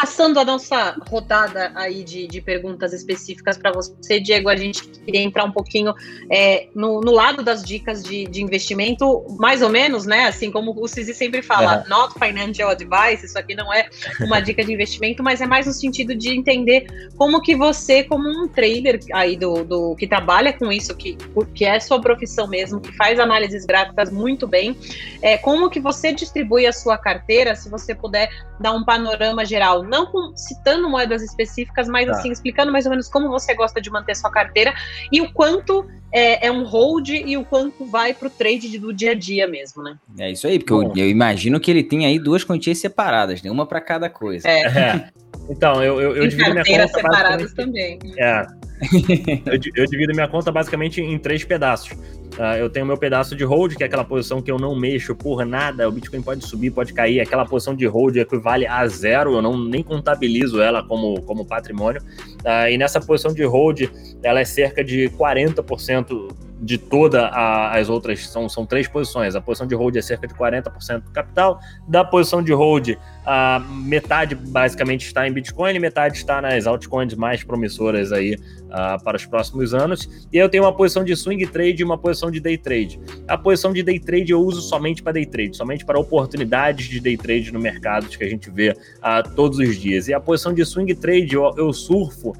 [0.00, 5.20] passando a nossa rodada aí de, de perguntas específicas para você, Diego, a gente queria
[5.20, 5.92] entrar um pouquinho
[6.30, 10.24] é, no, no, lado das dicas de, de, investimento, mais ou menos, né?
[10.24, 14.64] Assim como o Cizi sempre fala, not financial advice, isso aqui não é uma dica
[14.64, 16.86] de investimento, mas é mais no sentido de entender
[17.18, 21.18] como que você, como um trader aí do, do que trabalha com isso, que,
[21.54, 24.74] que é sua profissão mesmo, que faz análises gráficas muito bem,
[25.20, 29.82] é, como que você distribui a sua carteira, se você puder dar um panorama geral
[29.90, 32.12] não com, citando moedas específicas, mas tá.
[32.12, 34.72] assim, explicando mais ou menos como você gosta de manter sua carteira
[35.10, 38.92] e o quanto é, é um hold e o quanto vai para o trade do
[38.92, 39.98] dia a dia mesmo, né?
[40.18, 43.50] É isso aí, porque eu, eu, imagino que ele tem aí duas quantias separadas, né?
[43.50, 44.48] Uma para cada coisa.
[44.48, 45.10] É.
[45.50, 46.88] Então, eu, eu, eu divido minha conta.
[46.88, 47.98] separadas também.
[48.16, 48.46] É.
[49.46, 51.90] eu, eu divido minha conta basicamente em três pedaços.
[52.38, 55.14] Uh, eu tenho meu pedaço de hold, que é aquela posição que eu não mexo
[55.14, 55.88] por nada.
[55.88, 57.20] O Bitcoin pode subir, pode cair.
[57.20, 59.34] Aquela posição de hold equivale a zero.
[59.34, 62.00] Eu não nem contabilizo ela como, como patrimônio.
[62.00, 63.82] Uh, e nessa posição de hold,
[64.22, 69.34] ela é cerca de 40% de todas as outras, são, são três posições.
[69.34, 71.58] A posição de hold é cerca de 40% do capital.
[71.88, 72.90] Da posição de hold,
[73.24, 79.16] a metade basicamente está em Bitcoin, metade está nas altcoins mais promissoras aí uh, para
[79.16, 80.08] os próximos anos.
[80.32, 82.98] E eu tenho uma posição de swing trade e uma posição de day trade.
[83.28, 87.00] A posição de day trade eu uso somente para day trade, somente para oportunidades de
[87.00, 90.08] day trade no mercado que a gente vê uh, todos os dias.
[90.08, 92.36] E a posição de swing trade eu, eu surfo uh,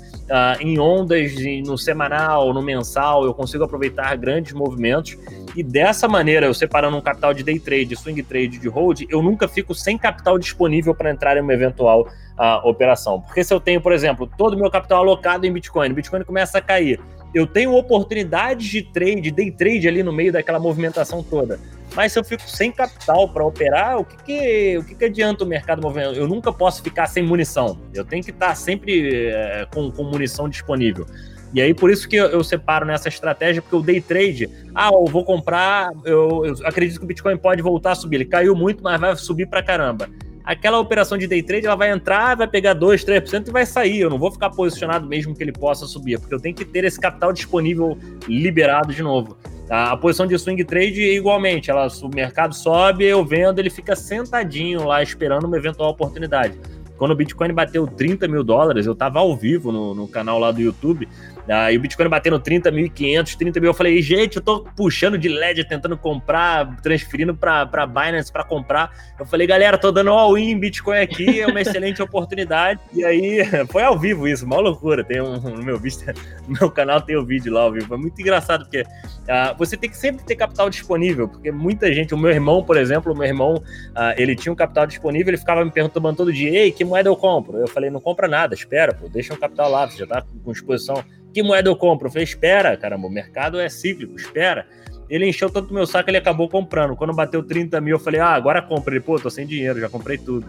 [0.61, 1.33] em ondas
[1.66, 5.16] no semanal, no mensal, eu consigo aproveitar grandes movimentos.
[5.55, 9.23] E dessa maneira, eu separando um capital de day trade, swing trade de hold, eu
[9.23, 12.09] nunca fico sem capital disponível para entrar em uma eventual
[12.39, 13.21] uh, operação.
[13.21, 16.59] Porque se eu tenho, por exemplo, todo o meu capital alocado em Bitcoin, Bitcoin começa
[16.59, 17.01] a cair,
[17.35, 21.59] eu tenho oportunidades de trade, day trade ali no meio daquela movimentação toda.
[21.95, 25.43] Mas se eu fico sem capital para operar, o que que, o que que adianta
[25.43, 26.15] o mercado movimentar?
[26.15, 27.81] Eu nunca posso ficar sem munição.
[27.93, 31.07] Eu tenho que estar sempre é, com, com munição disponível.
[31.53, 35.05] E aí, por isso que eu, separo nessa estratégia, porque o day trade, ah, eu
[35.07, 38.17] vou comprar, eu, eu, acredito que o Bitcoin pode voltar a subir.
[38.17, 40.09] Ele caiu muito, mas vai subir pra caramba.
[40.45, 44.01] Aquela operação de day trade, ela vai entrar, vai pegar 2, 3% e vai sair.
[44.01, 46.85] Eu não vou ficar posicionado mesmo que ele possa subir, porque eu tenho que ter
[46.85, 49.37] esse capital disponível liberado de novo.
[49.69, 54.85] A posição de swing trade, igualmente, ela, o mercado sobe, eu vendo, ele fica sentadinho
[54.85, 56.59] lá esperando uma eventual oportunidade.
[57.01, 60.51] Quando o Bitcoin bateu 30 mil dólares, eu estava ao vivo no, no canal lá
[60.51, 61.09] do YouTube,
[61.51, 63.71] Aí o Bitcoin batendo 30.500, 30 mil.
[63.71, 68.91] Eu falei, gente, eu tô puxando de LED, tentando comprar, transferindo para Binance para comprar.
[69.19, 72.81] Eu falei, galera, tô dando all-in Bitcoin aqui, é uma excelente oportunidade.
[72.93, 75.03] E aí, foi ao vivo isso, uma loucura.
[75.03, 76.15] Tem um, no meu vídeo,
[76.47, 77.89] no meu canal tem o um vídeo lá ao vivo.
[77.89, 82.15] Foi muito engraçado, porque uh, você tem que sempre ter capital disponível, porque muita gente,
[82.15, 85.39] o meu irmão, por exemplo, o meu irmão, uh, ele tinha um capital disponível, ele
[85.39, 87.59] ficava me perguntando todo dia, ei, que moeda eu compro?
[87.59, 90.53] Eu falei, não compra nada, espera, pô, deixa um capital lá, você já tá com
[90.53, 92.09] disposição que moeda eu compro?
[92.09, 94.66] Eu falei, espera, caramba, o mercado é cíclico, espera.
[95.09, 96.95] Ele encheu tanto meu saco, ele acabou comprando.
[96.95, 98.95] Quando bateu 30 mil, eu falei, ah, agora compra.
[98.95, 100.47] Ele, pô, tô sem dinheiro, já comprei tudo.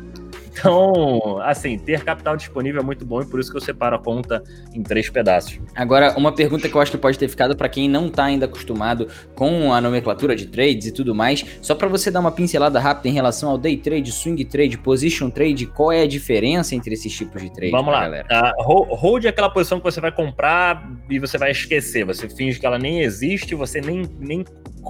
[0.51, 3.99] Então, assim, ter capital disponível é muito bom e por isso que eu separo a
[3.99, 5.59] conta em três pedaços.
[5.75, 8.45] Agora, uma pergunta que eu acho que pode ter ficado para quem não está ainda
[8.45, 12.79] acostumado com a nomenclatura de trades e tudo mais, só para você dar uma pincelada
[12.79, 16.93] rápida em relação ao day trade, swing trade, position trade, qual é a diferença entre
[16.93, 17.71] esses tipos de trade?
[17.71, 18.01] Vamos lá.
[18.01, 18.53] Galera?
[18.59, 22.03] Uh, hold é aquela posição que você vai comprar e você vai esquecer.
[22.05, 24.43] Você finge que ela nem existe, você nem, nem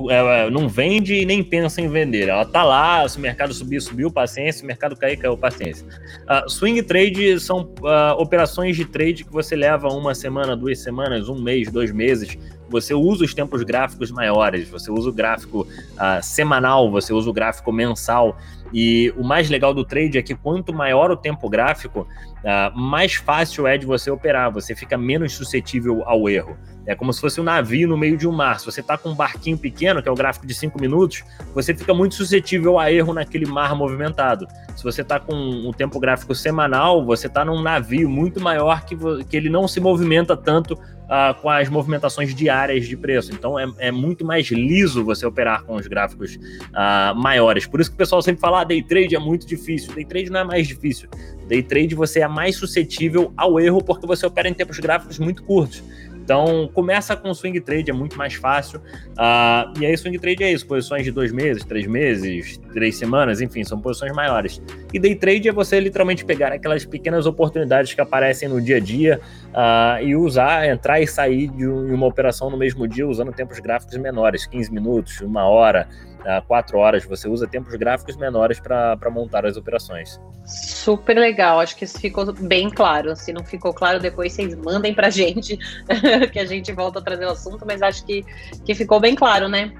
[0.10, 2.30] é, não vende e nem pensa em vender.
[2.30, 5.50] Ela tá lá, se o mercado subir, subiu, paciência, se o mercado cair, caiu, paciência.
[5.59, 11.29] Uh, swing trade são uh, operações de trade que você leva uma semana, duas semanas,
[11.29, 12.37] um mês, dois meses.
[12.69, 17.33] Você usa os tempos gráficos maiores, você usa o gráfico uh, semanal, você usa o
[17.33, 18.37] gráfico mensal.
[18.73, 23.15] E o mais legal do trade é que quanto maior o tempo gráfico, uh, mais
[23.15, 26.57] fácil é de você operar, você fica menos suscetível ao erro.
[26.86, 28.60] É como se fosse um navio no meio de um mar.
[28.60, 31.75] Se você está com um barquinho pequeno, que é o gráfico de 5 minutos, você
[31.75, 34.47] fica muito suscetível a erro naquele mar movimentado.
[34.75, 38.97] Se você está com um tempo gráfico semanal, você está num navio muito maior que,
[39.25, 40.77] que ele não se movimenta tanto
[41.12, 43.34] uh, com as movimentações diárias de preço.
[43.34, 47.67] Então é, é, muito mais liso você operar com os gráficos uh, maiores.
[47.67, 49.93] Por isso que o pessoal sempre fala: ah, day trade é muito difícil.
[49.93, 51.09] Day trade não é mais difícil.
[51.47, 55.43] Day trade você é mais suscetível ao erro porque você opera em tempos gráficos muito
[55.43, 55.84] curtos.
[56.24, 58.80] Então, começa com swing trade, é muito mais fácil.
[58.80, 63.41] Uh, e aí, swing trade é isso: posições de dois meses, três meses, três semanas,
[63.41, 64.61] enfim, são posições maiores.
[64.93, 68.80] E day trade é você literalmente pegar aquelas pequenas oportunidades que aparecem no dia a
[68.80, 69.19] dia
[69.49, 73.97] uh, e usar, entrar e sair de uma operação no mesmo dia usando tempos gráficos
[73.97, 75.88] menores 15 minutos, uma hora
[76.26, 80.19] a quatro horas, você usa tempos gráficos menores para montar as operações.
[80.45, 83.15] Super legal, acho que isso ficou bem claro.
[83.15, 85.57] Se não ficou claro, depois vocês mandem para gente,
[86.32, 88.24] que a gente volta a trazer o assunto, mas acho que,
[88.65, 89.72] que ficou bem claro, né?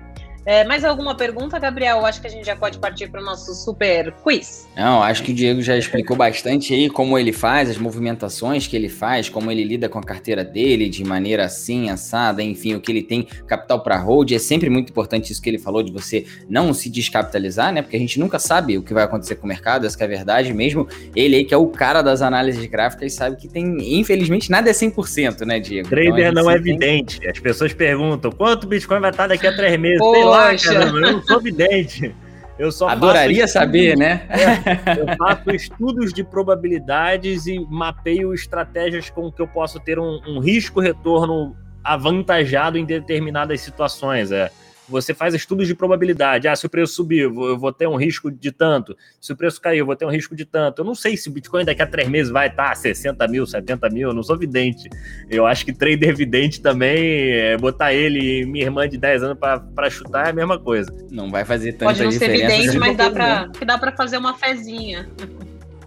[0.46, 2.06] É, mais alguma pergunta, Gabriel?
[2.06, 4.68] Acho que a gente já pode partir para o nosso super quiz.
[4.76, 8.76] Não, acho que o Diego já explicou bastante aí como ele faz, as movimentações que
[8.76, 12.82] ele faz, como ele lida com a carteira dele de maneira assim, assada, enfim, o
[12.82, 14.32] que ele tem capital para hold.
[14.32, 17.82] É sempre muito importante isso que ele falou de você não se descapitalizar, né?
[17.82, 20.08] Porque a gente nunca sabe o que vai acontecer com o mercado, essa é a
[20.08, 20.88] verdade mesmo.
[21.16, 24.74] Ele aí que é o cara das análises gráficas sabe que tem, infelizmente, nada é
[24.74, 25.88] 100%, né, Diego?
[25.88, 26.74] Trader então, não é tem...
[26.74, 27.28] evidente.
[27.28, 30.00] As pessoas perguntam quanto o Bitcoin vai estar daqui a três meses.
[30.00, 32.16] Pô, lá, caramba, eu não sou vidente.
[32.60, 34.28] Eu só Adoraria saber, né?
[34.30, 40.22] É, eu faço estudos de probabilidades e mapeio estratégias com que eu posso ter um,
[40.28, 44.32] um risco-retorno avantajado em determinadas situações.
[44.32, 44.52] É
[44.88, 46.48] você faz estudos de probabilidade.
[46.48, 48.96] Ah, se o preço subir, eu vou ter um risco de tanto.
[49.20, 50.82] Se o preço cair, eu vou ter um risco de tanto.
[50.82, 53.90] Eu não sei se o Bitcoin daqui a três meses vai estar 60 mil, 70
[53.90, 54.10] mil.
[54.10, 54.90] Eu não sou vidente.
[55.30, 59.38] Eu acho que trader vidente também, é, botar ele e minha irmã de 10 anos
[59.40, 60.94] para chutar é a mesma coisa.
[61.10, 62.20] Não vai fazer tanta diferença.
[62.20, 65.10] Pode não ser vidente, mas dá para dá para fazer uma fezinha.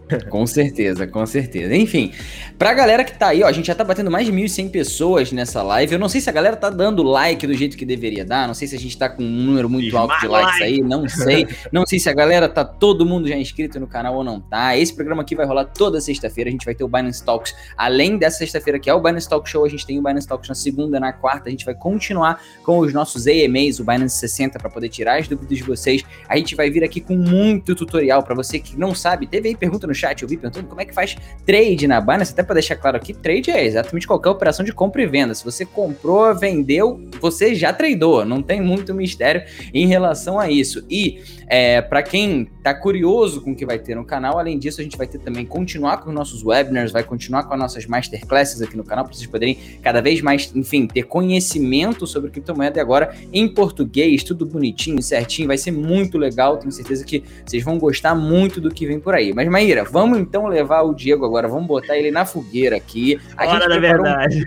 [0.28, 1.74] com certeza, com certeza.
[1.74, 2.12] Enfim,
[2.59, 5.32] pra galera que tá aí, ó, a gente já tá batendo mais de 1.100 pessoas
[5.32, 5.94] nessa live.
[5.94, 8.55] Eu não sei se a galera tá dando like do jeito que deveria dar, não
[8.55, 11.46] sei se a gente tá com um número muito alto de likes aí, não sei.
[11.72, 14.76] Não sei se a galera tá todo mundo já inscrito no canal ou não tá.
[14.76, 17.55] Esse programa aqui vai rolar toda sexta-feira, a gente vai ter o Binance Talks.
[17.76, 20.48] Além dessa sexta-feira que é o Binance Talk Show, a gente tem o Binance Talks
[20.48, 24.59] na segunda, na quarta, a gente vai continuar com os nossos AMAs, o Binance 60
[24.59, 26.02] para poder tirar as dúvidas de vocês.
[26.28, 29.26] A gente vai vir aqui com muito tutorial para você que não sabe.
[29.26, 32.32] Teve aí pergunta no chat, eu vi perguntando como é que faz trade na Binance,
[32.32, 35.34] até para deixar claro aqui, trade é exatamente qualquer operação de compra e venda.
[35.34, 39.42] Se você comprou, vendeu, você já tradou, não tem muito mistério
[39.72, 40.84] em relação a isso.
[40.88, 44.80] E é, para quem tá curioso com o que vai ter no canal, além disso,
[44.80, 47.86] a gente vai ter também continuar com os nossos webinars, vai continuar com as nossas
[47.86, 52.78] masterclasses aqui no canal, para vocês poderem cada vez mais, enfim, ter conhecimento sobre criptomoeda
[52.78, 57.62] e agora em português, tudo bonitinho, certinho, vai ser muito legal, tenho certeza que vocês
[57.62, 59.32] vão gostar muito do que vem por aí.
[59.32, 63.20] Mas Maíra, vamos então levar o Diego agora, vamos botar ele na fogueira aqui.
[63.37, 64.45] A hora da verdade.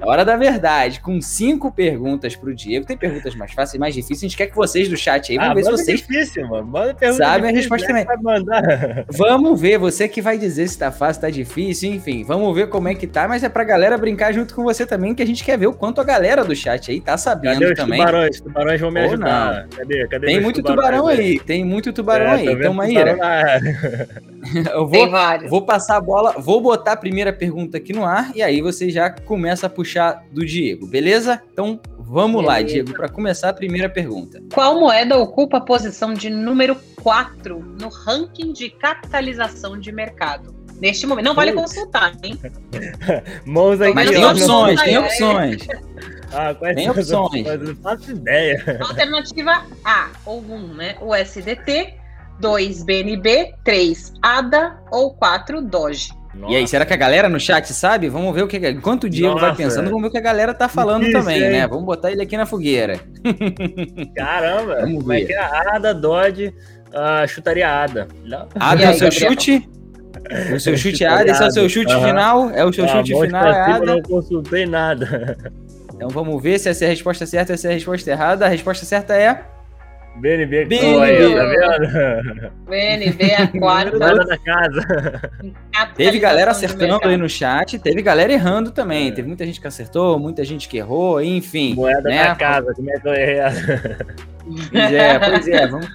[0.00, 0.06] Um...
[0.06, 2.86] hora da verdade, com cinco perguntas pro Diego.
[2.86, 4.20] Tem perguntas mais fáceis, mais difíceis.
[4.20, 6.72] A gente quer que vocês do chat aí, vamos ah, ver se vocês difícil, mano.
[7.16, 8.06] Sabe a resposta também.
[9.10, 12.24] Vamos ver, você que vai dizer se tá fácil, tá difícil, enfim.
[12.24, 15.14] Vamos ver como é que tá, mas é pra galera brincar junto com você também,
[15.14, 17.74] que a gente quer ver o quanto a galera do chat aí tá sabendo Cadê
[17.74, 17.98] também.
[17.98, 19.68] Tubarões, tubarões vão me ajudar.
[19.68, 20.06] Cadê?
[20.08, 21.38] Cadê Tem muito tubarão aí?
[21.40, 22.46] tem muito tubarão é, aí.
[22.46, 23.16] Então, Maíra.
[24.72, 25.08] eu vou,
[25.48, 28.90] vou passar a bola, vou botar a primeira pergunta aqui no ar e aí você
[28.90, 31.42] já começa a puxar do Diego, beleza?
[31.52, 32.52] Então vamos beleza.
[32.52, 34.42] lá, Diego, para começar a primeira pergunta.
[34.52, 40.54] Qual moeda ocupa a posição de número 4 no ranking de capitalização de mercado?
[40.80, 41.24] Neste momento.
[41.24, 42.38] Não vale consultar, hein?
[43.46, 43.94] Mãos aqui.
[43.94, 45.66] Mas tem opções, tem opções.
[46.32, 47.46] Ah, quais tem opções.
[47.46, 47.60] opções?
[47.62, 48.78] Não faço ideia.
[48.80, 50.96] Alternativa A, ou 1, né?
[51.00, 51.94] O SDT.
[52.40, 56.10] 2 BNB, 3 ADA ou 4 Doge.
[56.34, 56.52] Nossa.
[56.52, 58.08] E aí, será que a galera no chat sabe?
[58.10, 58.58] Vamos ver o que.
[58.68, 61.12] Enquanto o Diego Nossa, vai pensando, vamos ver o que a galera tá falando Isso,
[61.12, 61.50] também, hein?
[61.50, 61.66] né?
[61.66, 63.00] Vamos botar ele aqui na fogueira.
[64.14, 64.80] Caramba!
[64.80, 65.00] Vamos ver.
[65.00, 65.38] Como é que é?
[65.38, 66.48] Ada, Dodge,
[66.88, 68.08] uh, chutaria Ada.
[68.60, 69.30] Ada é o seu Gabriel?
[69.30, 69.68] chute?
[70.54, 72.04] O seu chute é Ada, esse é o seu chute uhum.
[72.04, 72.50] final?
[72.50, 73.78] É o seu ah, chute final, é Ada?
[73.78, 75.38] Eu não consultei nada.
[75.94, 78.44] Então vamos ver se essa é a resposta certa ou se é a resposta errada.
[78.44, 79.42] A resposta certa é.
[80.20, 81.34] BNB, BNB.
[81.34, 82.52] tá vendo?
[82.66, 83.98] BNB, a quarta.
[83.98, 85.30] da casa.
[85.94, 89.08] Teve galera acertando aí no chat, teve galera errando também.
[89.08, 89.12] É.
[89.12, 91.74] Teve muita gente que acertou, muita gente que errou, enfim.
[91.74, 92.24] Moeda né?
[92.24, 93.36] da casa, como é que eu errei?
[94.70, 95.66] Pois é, pois é.
[95.66, 95.88] Vamos,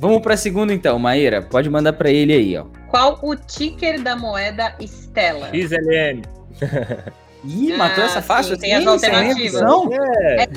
[0.00, 1.42] vamos pra segunda então, Maíra.
[1.42, 2.64] Pode mandar pra ele aí, ó.
[2.88, 5.50] Qual o ticker da moeda Stella?
[5.52, 6.22] XLN.
[7.44, 8.54] Ih, ah, matou essa faixa?
[8.54, 9.62] Sim, tem as alternativas.
[9.62, 10.48] É.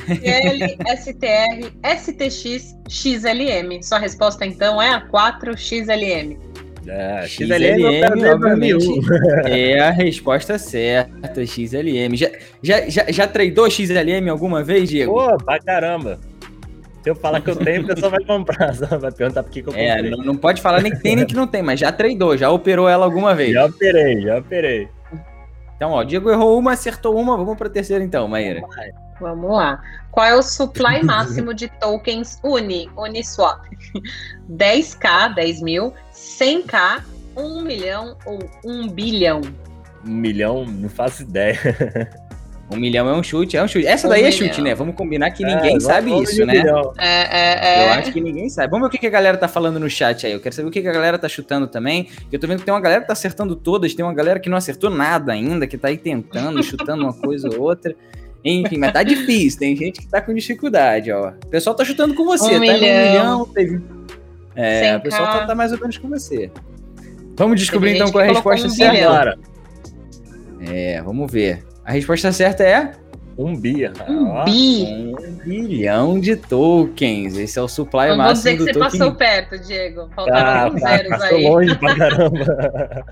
[0.98, 3.82] SL, STR, STX, XLM.
[3.84, 6.38] Sua resposta então é a 4XLM.
[6.88, 8.88] É, XLM, XLM obviamente,
[9.46, 12.16] é a resposta certa, XLM.
[12.16, 12.32] Já,
[12.64, 15.14] já, já, já treinou XLM alguma vez, Diego?
[15.14, 16.20] Pô, pra caramba.
[17.04, 18.74] Se eu falar que eu tenho, a pessoa vai comprar.
[18.76, 20.12] Só vai perguntar por que, que eu é, comprei.
[20.12, 22.36] É, não, não pode falar nem que tem nem que não tem, mas já treinou,
[22.36, 23.54] já operou ela alguma vez.
[23.54, 24.88] Já operei, já operei.
[25.82, 28.62] Então, ó, Diego errou uma, acertou uma, vamos para a terceira então, Maíra.
[29.20, 29.82] Vamos lá.
[30.12, 33.66] Qual é o supply máximo de tokens Uni, Uniswap?
[34.48, 37.02] 10k, 10 mil, 100k,
[37.36, 39.42] 1 milhão ou 1 bilhão?
[40.06, 41.58] Um milhão, não faço ideia.
[42.74, 43.86] Um milhão é um chute, é um chute.
[43.86, 44.38] Essa Um daí é milhão.
[44.48, 44.74] chute, né?
[44.74, 46.54] Vamos combinar que É, ninguém vamos- sabe vamos isso, né?
[46.54, 46.94] milhão.
[46.98, 47.94] É, é, Eu é.
[47.94, 48.70] acho que ninguém sabe.
[48.72, 50.32] Vamos ver o que que a galera tá falando no chat aí.
[50.32, 52.08] Eu quero saber o que que a galera tá chutando também.
[52.32, 54.50] Eu tô vendo que tem uma galera que tá acertando todas, tem uma galera que
[54.50, 57.94] não acertou nada ainda, que tá aí tentando, chutando uma coisa ou outra.
[58.44, 59.60] Enfim, mas tá difícil.
[59.60, 61.30] Tem gente que tá com dificuldade, ó.
[61.44, 62.60] O pessoal tá chutando com você, Um tá?
[62.60, 62.78] Milhão.
[62.80, 63.82] milhão, teve.
[64.56, 64.98] É, 100K.
[64.98, 66.50] o pessoal tá, tá mais ou menos com você.
[67.36, 69.38] Vamos descobrir então qual é a resposta um certa.
[70.68, 71.64] É, vamos ver.
[71.92, 72.94] A resposta certa é
[73.38, 73.86] um bi.
[74.08, 74.86] Um Ó, bi.
[75.14, 77.36] um bilhão de tokens.
[77.38, 80.10] Esse é o supply Não vou máximo dizer que do você token passou perto, Diego.
[80.16, 81.44] Faltaram alguns tá, zeros passou aí.
[81.50, 83.06] longe pra caramba.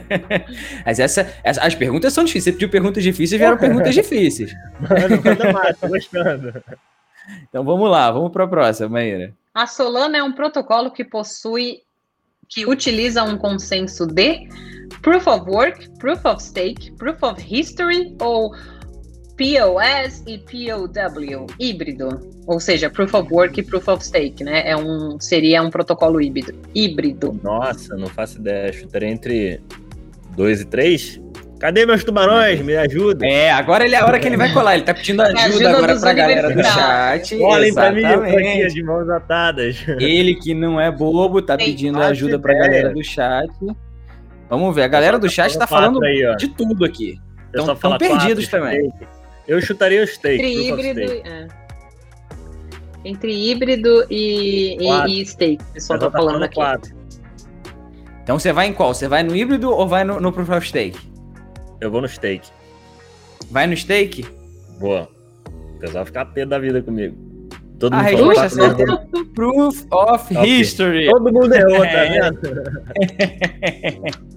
[0.86, 2.44] Mas essa, essa- as perguntas são difíceis.
[2.44, 4.50] Você pediu perguntas difíceis, vieram perguntas difíceis.
[4.80, 6.64] Mano, manda mais, tô gostando.
[7.50, 9.34] Então vamos lá, vamos para a próxima, Maíra.
[9.54, 11.80] A Solana é um protocolo que possui,
[12.48, 14.46] que utiliza um consenso de
[15.00, 18.52] Proof of Work, Proof of Stake, Proof of History ou
[19.36, 22.20] POS e POW, híbrido.
[22.46, 24.68] Ou seja, Proof of Work e Proof of Stake, né?
[24.68, 26.54] É um, seria um protocolo híbrido.
[26.74, 27.40] híbrido.
[27.42, 28.72] Nossa, não faço ideia.
[28.72, 29.60] Chutaria entre
[30.36, 31.20] 2 e 3?
[31.62, 32.60] Cadê meus tubarões?
[32.60, 33.24] Me ajuda.
[33.24, 34.74] É, agora ele é a hora que ele vai colar.
[34.74, 37.40] Ele tá pedindo ajuda, Ajuda agora pra galera do chat.
[37.40, 39.76] Olhem pra mim, eu tô aqui de mãos atadas.
[40.00, 42.68] Ele que não é bobo, tá Tem pedindo ajuda pra ideia.
[42.68, 43.48] galera do chat.
[44.50, 47.20] Vamos ver, a galera do chat tá falando aí, de tudo aqui.
[47.52, 48.90] Eu Tão- só tão falo perdidos quatro, também.
[48.90, 49.06] steak.
[49.46, 50.42] Eu chutaria o steak.
[50.42, 51.28] Entre híbrido, stake.
[51.28, 51.46] é.
[53.04, 55.62] Entre híbrido e, e, e stake.
[55.70, 56.56] O pessoal Eu tá tô falando aqui.
[56.56, 56.92] quatro.
[58.24, 58.92] Então você vai em qual?
[58.92, 61.11] Você vai no híbrido ou vai no, no Proof of Stake?
[61.82, 62.48] Eu vou no steak.
[63.50, 64.24] Vai no stake?
[64.78, 65.08] Boa.
[65.74, 67.16] O pessoal fica pé da vida comigo.
[67.80, 70.46] Todo A mundo resposta certa é Proof of Ok.
[70.60, 71.10] History.
[71.10, 72.20] Todo mundo errou, tá É.
[72.30, 72.38] vendo?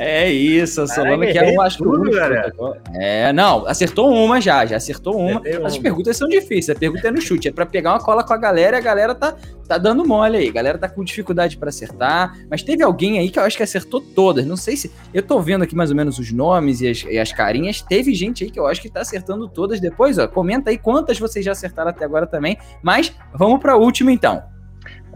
[0.00, 2.76] É isso, a Solana que é errei o acho que o tudo.
[2.94, 5.42] É, não, acertou uma já, já acertou uma.
[5.64, 5.82] As uma.
[5.82, 8.36] perguntas são difíceis, a pergunta é no chute, é pra pegar uma cola com a
[8.36, 9.34] galera e a galera tá,
[9.66, 10.48] tá dando mole aí.
[10.48, 13.62] A galera tá com dificuldade pra acertar, mas teve alguém aí que eu acho que
[13.64, 14.46] acertou todas.
[14.46, 14.92] Não sei se.
[15.12, 17.82] Eu tô vendo aqui mais ou menos os nomes e as, e as carinhas.
[17.82, 20.28] Teve gente aí que eu acho que tá acertando todas depois, ó.
[20.28, 22.56] Comenta aí quantas vocês já acertaram até agora também.
[22.84, 24.57] Mas vamos pra última então.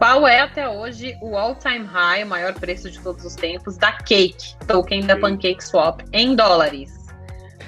[0.02, 3.92] Qual é até hoje o all-time high, o maior preço de todos os tempos, da
[3.92, 6.90] Cake, token da PancakeSwap, em dólares?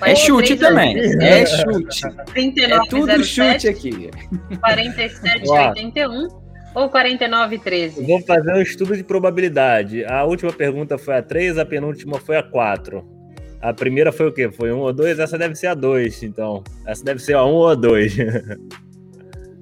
[0.02, 0.98] É chute também.
[0.98, 1.14] anos.
[1.22, 2.04] É chute.
[2.04, 4.10] É 39,07, tudo chute aqui.
[4.50, 6.28] 47,81
[6.74, 7.98] ou 49,13?
[7.98, 10.04] Eu Vou fazer um estudo de probabilidade.
[10.04, 13.14] A última pergunta foi a 3, a penúltima foi a 4.
[13.62, 14.50] A primeira foi o quê?
[14.50, 15.20] Foi 1 ou 2?
[15.20, 16.64] Essa deve ser a 2, então.
[16.84, 18.16] Essa deve ser a 1 ou a 2.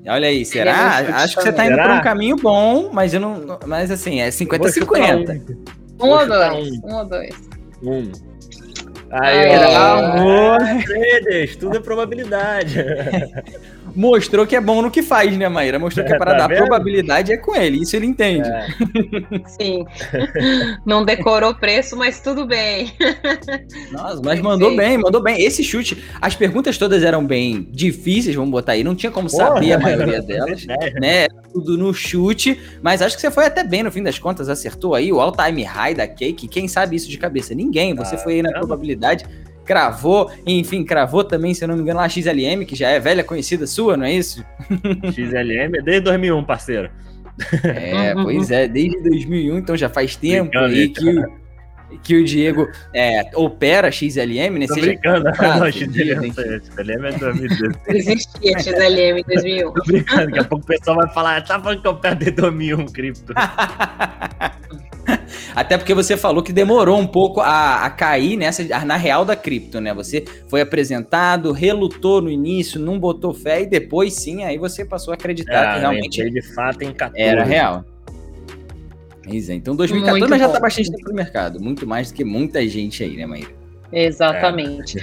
[0.06, 0.72] Olha aí, é será?
[0.72, 1.94] um chute Acho que você tá indo por Será?
[1.94, 3.58] um caminho bom, mas eu não.
[3.66, 5.40] Mas assim, é 50-50.
[6.00, 6.70] Um ou chutar dois?
[6.82, 7.34] Um ou dois?
[7.82, 8.12] Um.
[9.10, 9.98] Aí, ó.
[9.98, 10.58] amor.
[11.60, 12.84] Tudo é probabilidade.
[13.94, 15.78] Mostrou que é bom no que faz, né, Maíra?
[15.78, 16.58] Mostrou que é para Tá dar vendo?
[16.58, 17.82] probabilidade é com ele.
[17.82, 18.48] Isso ele entende.
[18.48, 18.66] É.
[19.46, 19.84] Sim.
[20.86, 22.92] Não decorou o preço, mas tudo bem.
[23.90, 24.76] Nossa, mas mandou Sim.
[24.76, 25.40] bem, mandou bem.
[25.42, 28.84] Esse chute, as perguntas todas eram bem difíceis, vamos botar aí.
[28.84, 29.46] Não tinha como Porra.
[29.54, 30.90] saber a maioria delas, É.
[31.00, 31.26] né?
[31.52, 32.58] Tudo no chute.
[32.82, 35.62] Mas acho que você foi até bem no fim das contas, acertou aí o all-time
[35.62, 36.48] high da Cake.
[36.48, 37.54] Quem sabe isso de cabeça?
[37.54, 37.94] Ninguém.
[37.94, 38.66] Você foi aí na Caramba.
[38.66, 39.24] probabilidade.
[39.64, 42.98] Cravou, enfim, cravou também, se eu não me engano, lá a XLM, que já é
[42.98, 44.44] velha conhecida sua, não é isso?
[45.14, 46.90] XLM é desde 2001, parceiro.
[47.64, 51.42] É, pois é, desde 2001, então já faz tempo Brincando, aí que o,
[52.02, 54.66] que o Diego é, opera XLM, né?
[54.66, 55.24] Tô Seja brincando.
[55.30, 56.32] comprado, Não, XLM.
[56.32, 57.78] XLM é 2012.
[57.88, 59.72] Existia XLM em 2001.
[59.72, 62.36] Tô brincando, daqui a pouco o pessoal vai falar, tá falando que eu pego desde
[62.36, 63.32] 2001 cripto.
[65.54, 69.36] Até porque você falou que demorou um pouco a, a cair nessa na real da
[69.36, 69.92] cripto, né?
[69.94, 75.12] Você foi apresentado, relutou no início, não botou fé e depois sim, aí você passou
[75.12, 77.20] a acreditar que realmente entrei de fato em 14.
[77.20, 77.84] era real.
[79.24, 80.52] Pois é, então 2014 Muito mas já bom.
[80.52, 83.50] tá bastante tempo no mercado, muito mais do que muita gente aí, né, Maíra?
[83.92, 84.98] Exatamente.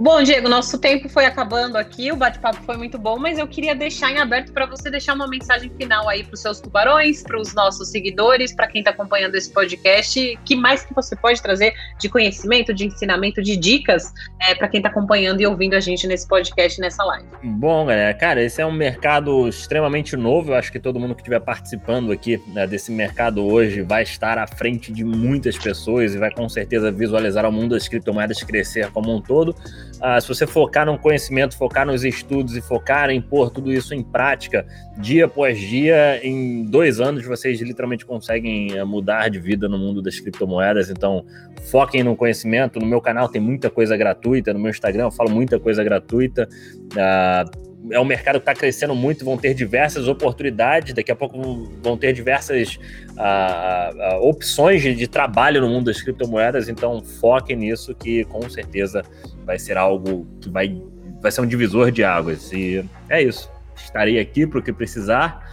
[0.00, 3.74] Bom, Diego, nosso tempo foi acabando aqui, o bate-papo foi muito bom, mas eu queria
[3.74, 7.38] deixar em aberto para você deixar uma mensagem final aí para os seus tubarões, para
[7.38, 10.38] os nossos seguidores, para quem está acompanhando esse podcast.
[10.46, 14.78] Que mais que você pode trazer de conhecimento, de ensinamento, de dicas é, para quem
[14.78, 17.26] está acompanhando e ouvindo a gente nesse podcast, nessa live?
[17.42, 20.52] Bom, galera, cara, esse é um mercado extremamente novo.
[20.52, 24.38] Eu acho que todo mundo que estiver participando aqui né, desse mercado hoje vai estar
[24.38, 28.90] à frente de muitas pessoas e vai com certeza visualizar o mundo das criptomoedas crescer
[28.92, 29.54] como um todo.
[30.00, 33.94] Ah, se você focar no conhecimento, focar nos estudos e focar em pôr tudo isso
[33.94, 39.68] em prática, dia após dia, em dois anos vocês literalmente conseguem eh, mudar de vida
[39.68, 40.88] no mundo das criptomoedas.
[40.88, 41.24] Então,
[41.70, 42.80] foquem no conhecimento.
[42.80, 46.48] No meu canal tem muita coisa gratuita, no meu Instagram eu falo muita coisa gratuita.
[46.96, 47.44] Ah,
[47.90, 51.96] é um mercado que está crescendo muito, vão ter diversas oportunidades, daqui a pouco vão
[51.96, 52.78] ter diversas
[53.12, 59.02] uh, opções de, de, trabalho no mundo das criptomoedas, então foquem nisso que com certeza
[59.50, 60.80] vai ser algo que vai,
[61.20, 62.52] vai ser um divisor de águas.
[62.52, 63.50] E é isso.
[63.74, 65.44] Estarei aqui para o que precisar.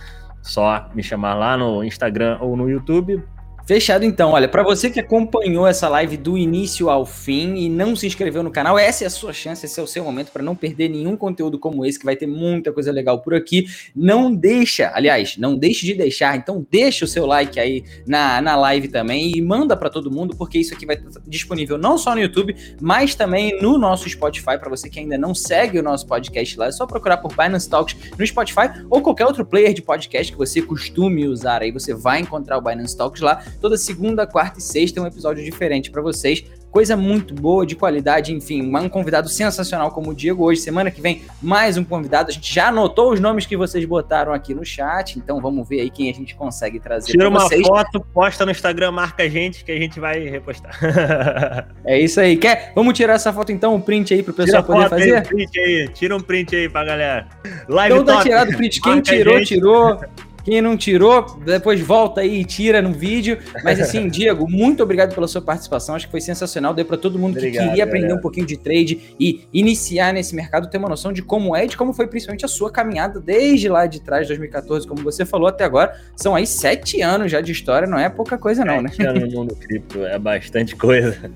[0.43, 3.23] Só me chamar lá no Instagram ou no YouTube.
[3.67, 4.31] Fechado então.
[4.31, 8.41] Olha, para você que acompanhou essa live do início ao fim e não se inscreveu
[8.41, 10.87] no canal, essa é a sua chance, esse é o seu momento para não perder
[10.87, 13.65] nenhum conteúdo como esse, que vai ter muita coisa legal por aqui.
[13.93, 18.55] Não deixa, aliás, não deixe de deixar, então deixa o seu like aí na, na
[18.55, 22.15] live também e manda para todo mundo, porque isso aqui vai estar disponível não só
[22.15, 26.07] no YouTube, mas também no nosso Spotify, para você que ainda não segue o nosso
[26.07, 29.81] podcast lá, é só procurar por Binance Talks no Spotify ou qualquer outro player de
[29.81, 34.27] podcast que você costume usar aí, você vai encontrar o Binance Talks lá Toda segunda,
[34.27, 36.43] quarta e sexta é um episódio diferente para vocês.
[36.69, 40.61] Coisa muito boa, de qualidade, enfim, um convidado sensacional como o Diego hoje.
[40.61, 42.29] Semana que vem, mais um convidado.
[42.29, 45.79] A gente já anotou os nomes que vocês botaram aqui no chat, então vamos ver
[45.79, 47.11] aí quem a gente consegue trazer.
[47.11, 47.65] Tira uma vocês.
[47.65, 50.77] foto, posta no Instagram, marca a gente que a gente vai repostar.
[51.83, 52.37] é isso aí.
[52.37, 52.73] Quer?
[52.75, 55.15] Vamos tirar essa foto então, um print aí pro pessoal Tira poder fazer?
[55.15, 55.87] Aí, print aí.
[55.87, 57.27] Tira um print aí pra galera.
[57.67, 58.81] Live então tá tirado o print.
[58.81, 59.99] Quem marca tirou, tirou.
[60.47, 63.37] Quem não tirou, depois volta aí e tira no vídeo.
[63.65, 65.93] Mas assim, Diego, muito obrigado pela sua participação.
[65.93, 66.73] Acho que foi sensacional.
[66.73, 68.17] Deu para todo mundo obrigado, que queria aprender galera.
[68.17, 71.67] um pouquinho de trade e iniciar nesse mercado ter uma noção de como é e
[71.67, 75.49] de como foi principalmente a sua caminhada desde lá de trás, 2014, como você falou
[75.49, 75.99] até agora.
[76.15, 78.87] São aí sete anos já de história, não é pouca coisa, não, né?
[78.87, 81.29] Sete anos no mundo cripto é bastante coisa.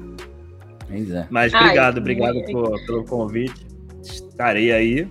[0.87, 1.27] Pois é.
[1.29, 3.67] Mas obrigado, Ai, obrigado por, pelo convite.
[4.01, 5.05] Estarei aí.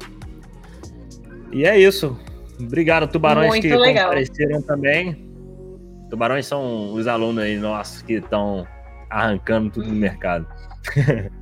[1.53, 2.17] E é isso.
[2.61, 4.05] Obrigado, tubarões Muito que legal.
[4.09, 5.29] compareceram também.
[6.09, 8.67] Tubarões são os alunos aí nossos que estão
[9.09, 10.47] arrancando tudo no mercado.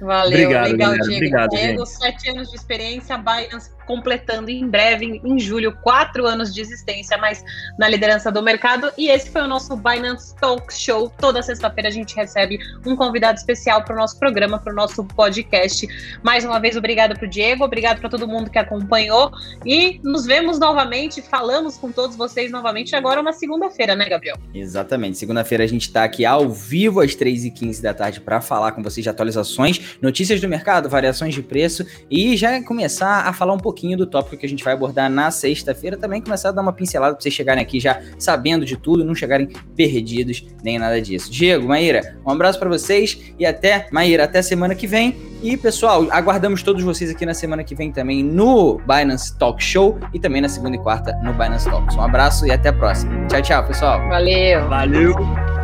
[0.00, 1.14] Valeu, Obrigado, legal, Diego.
[1.14, 6.60] Obrigado, Diego, sete anos de experiência, Binance completando em breve, em julho, quatro anos de
[6.60, 7.42] existência, mas
[7.78, 8.92] na liderança do mercado.
[8.98, 11.10] E esse foi o nosso Binance Talk Show.
[11.18, 15.02] Toda sexta-feira a gente recebe um convidado especial para o nosso programa, para o nosso
[15.02, 15.88] podcast.
[16.22, 19.32] Mais uma vez, obrigado para o Diego, obrigado para todo mundo que acompanhou.
[19.64, 24.36] E nos vemos novamente, falamos com todos vocês novamente agora na segunda-feira, né, Gabriel?
[24.52, 25.16] Exatamente.
[25.16, 29.02] Segunda-feira a gente está aqui ao vivo às 3h15 da tarde para falar com vocês
[29.02, 33.96] de atualizações, notícias do mercado, variações de preço e já começar a falar um pouquinho
[33.96, 35.96] do tópico que a gente vai abordar na sexta-feira.
[35.96, 39.14] Também começar a dar uma pincelada para vocês chegarem aqui já sabendo de tudo, não
[39.14, 41.30] chegarem perdidos nem nada disso.
[41.30, 45.16] Diego, Maíra, um abraço para vocês e até, Maíra, até semana que vem.
[45.42, 49.98] E pessoal, aguardamos todos vocês aqui na semana que vem também no Binance Talk Show
[50.12, 51.94] e também na segunda e quarta no Binance Talks.
[51.94, 53.26] Um abraço e até a próxima.
[53.28, 54.00] Tchau, tchau, pessoal.
[54.08, 54.68] Valeu.
[54.68, 55.57] Valeu.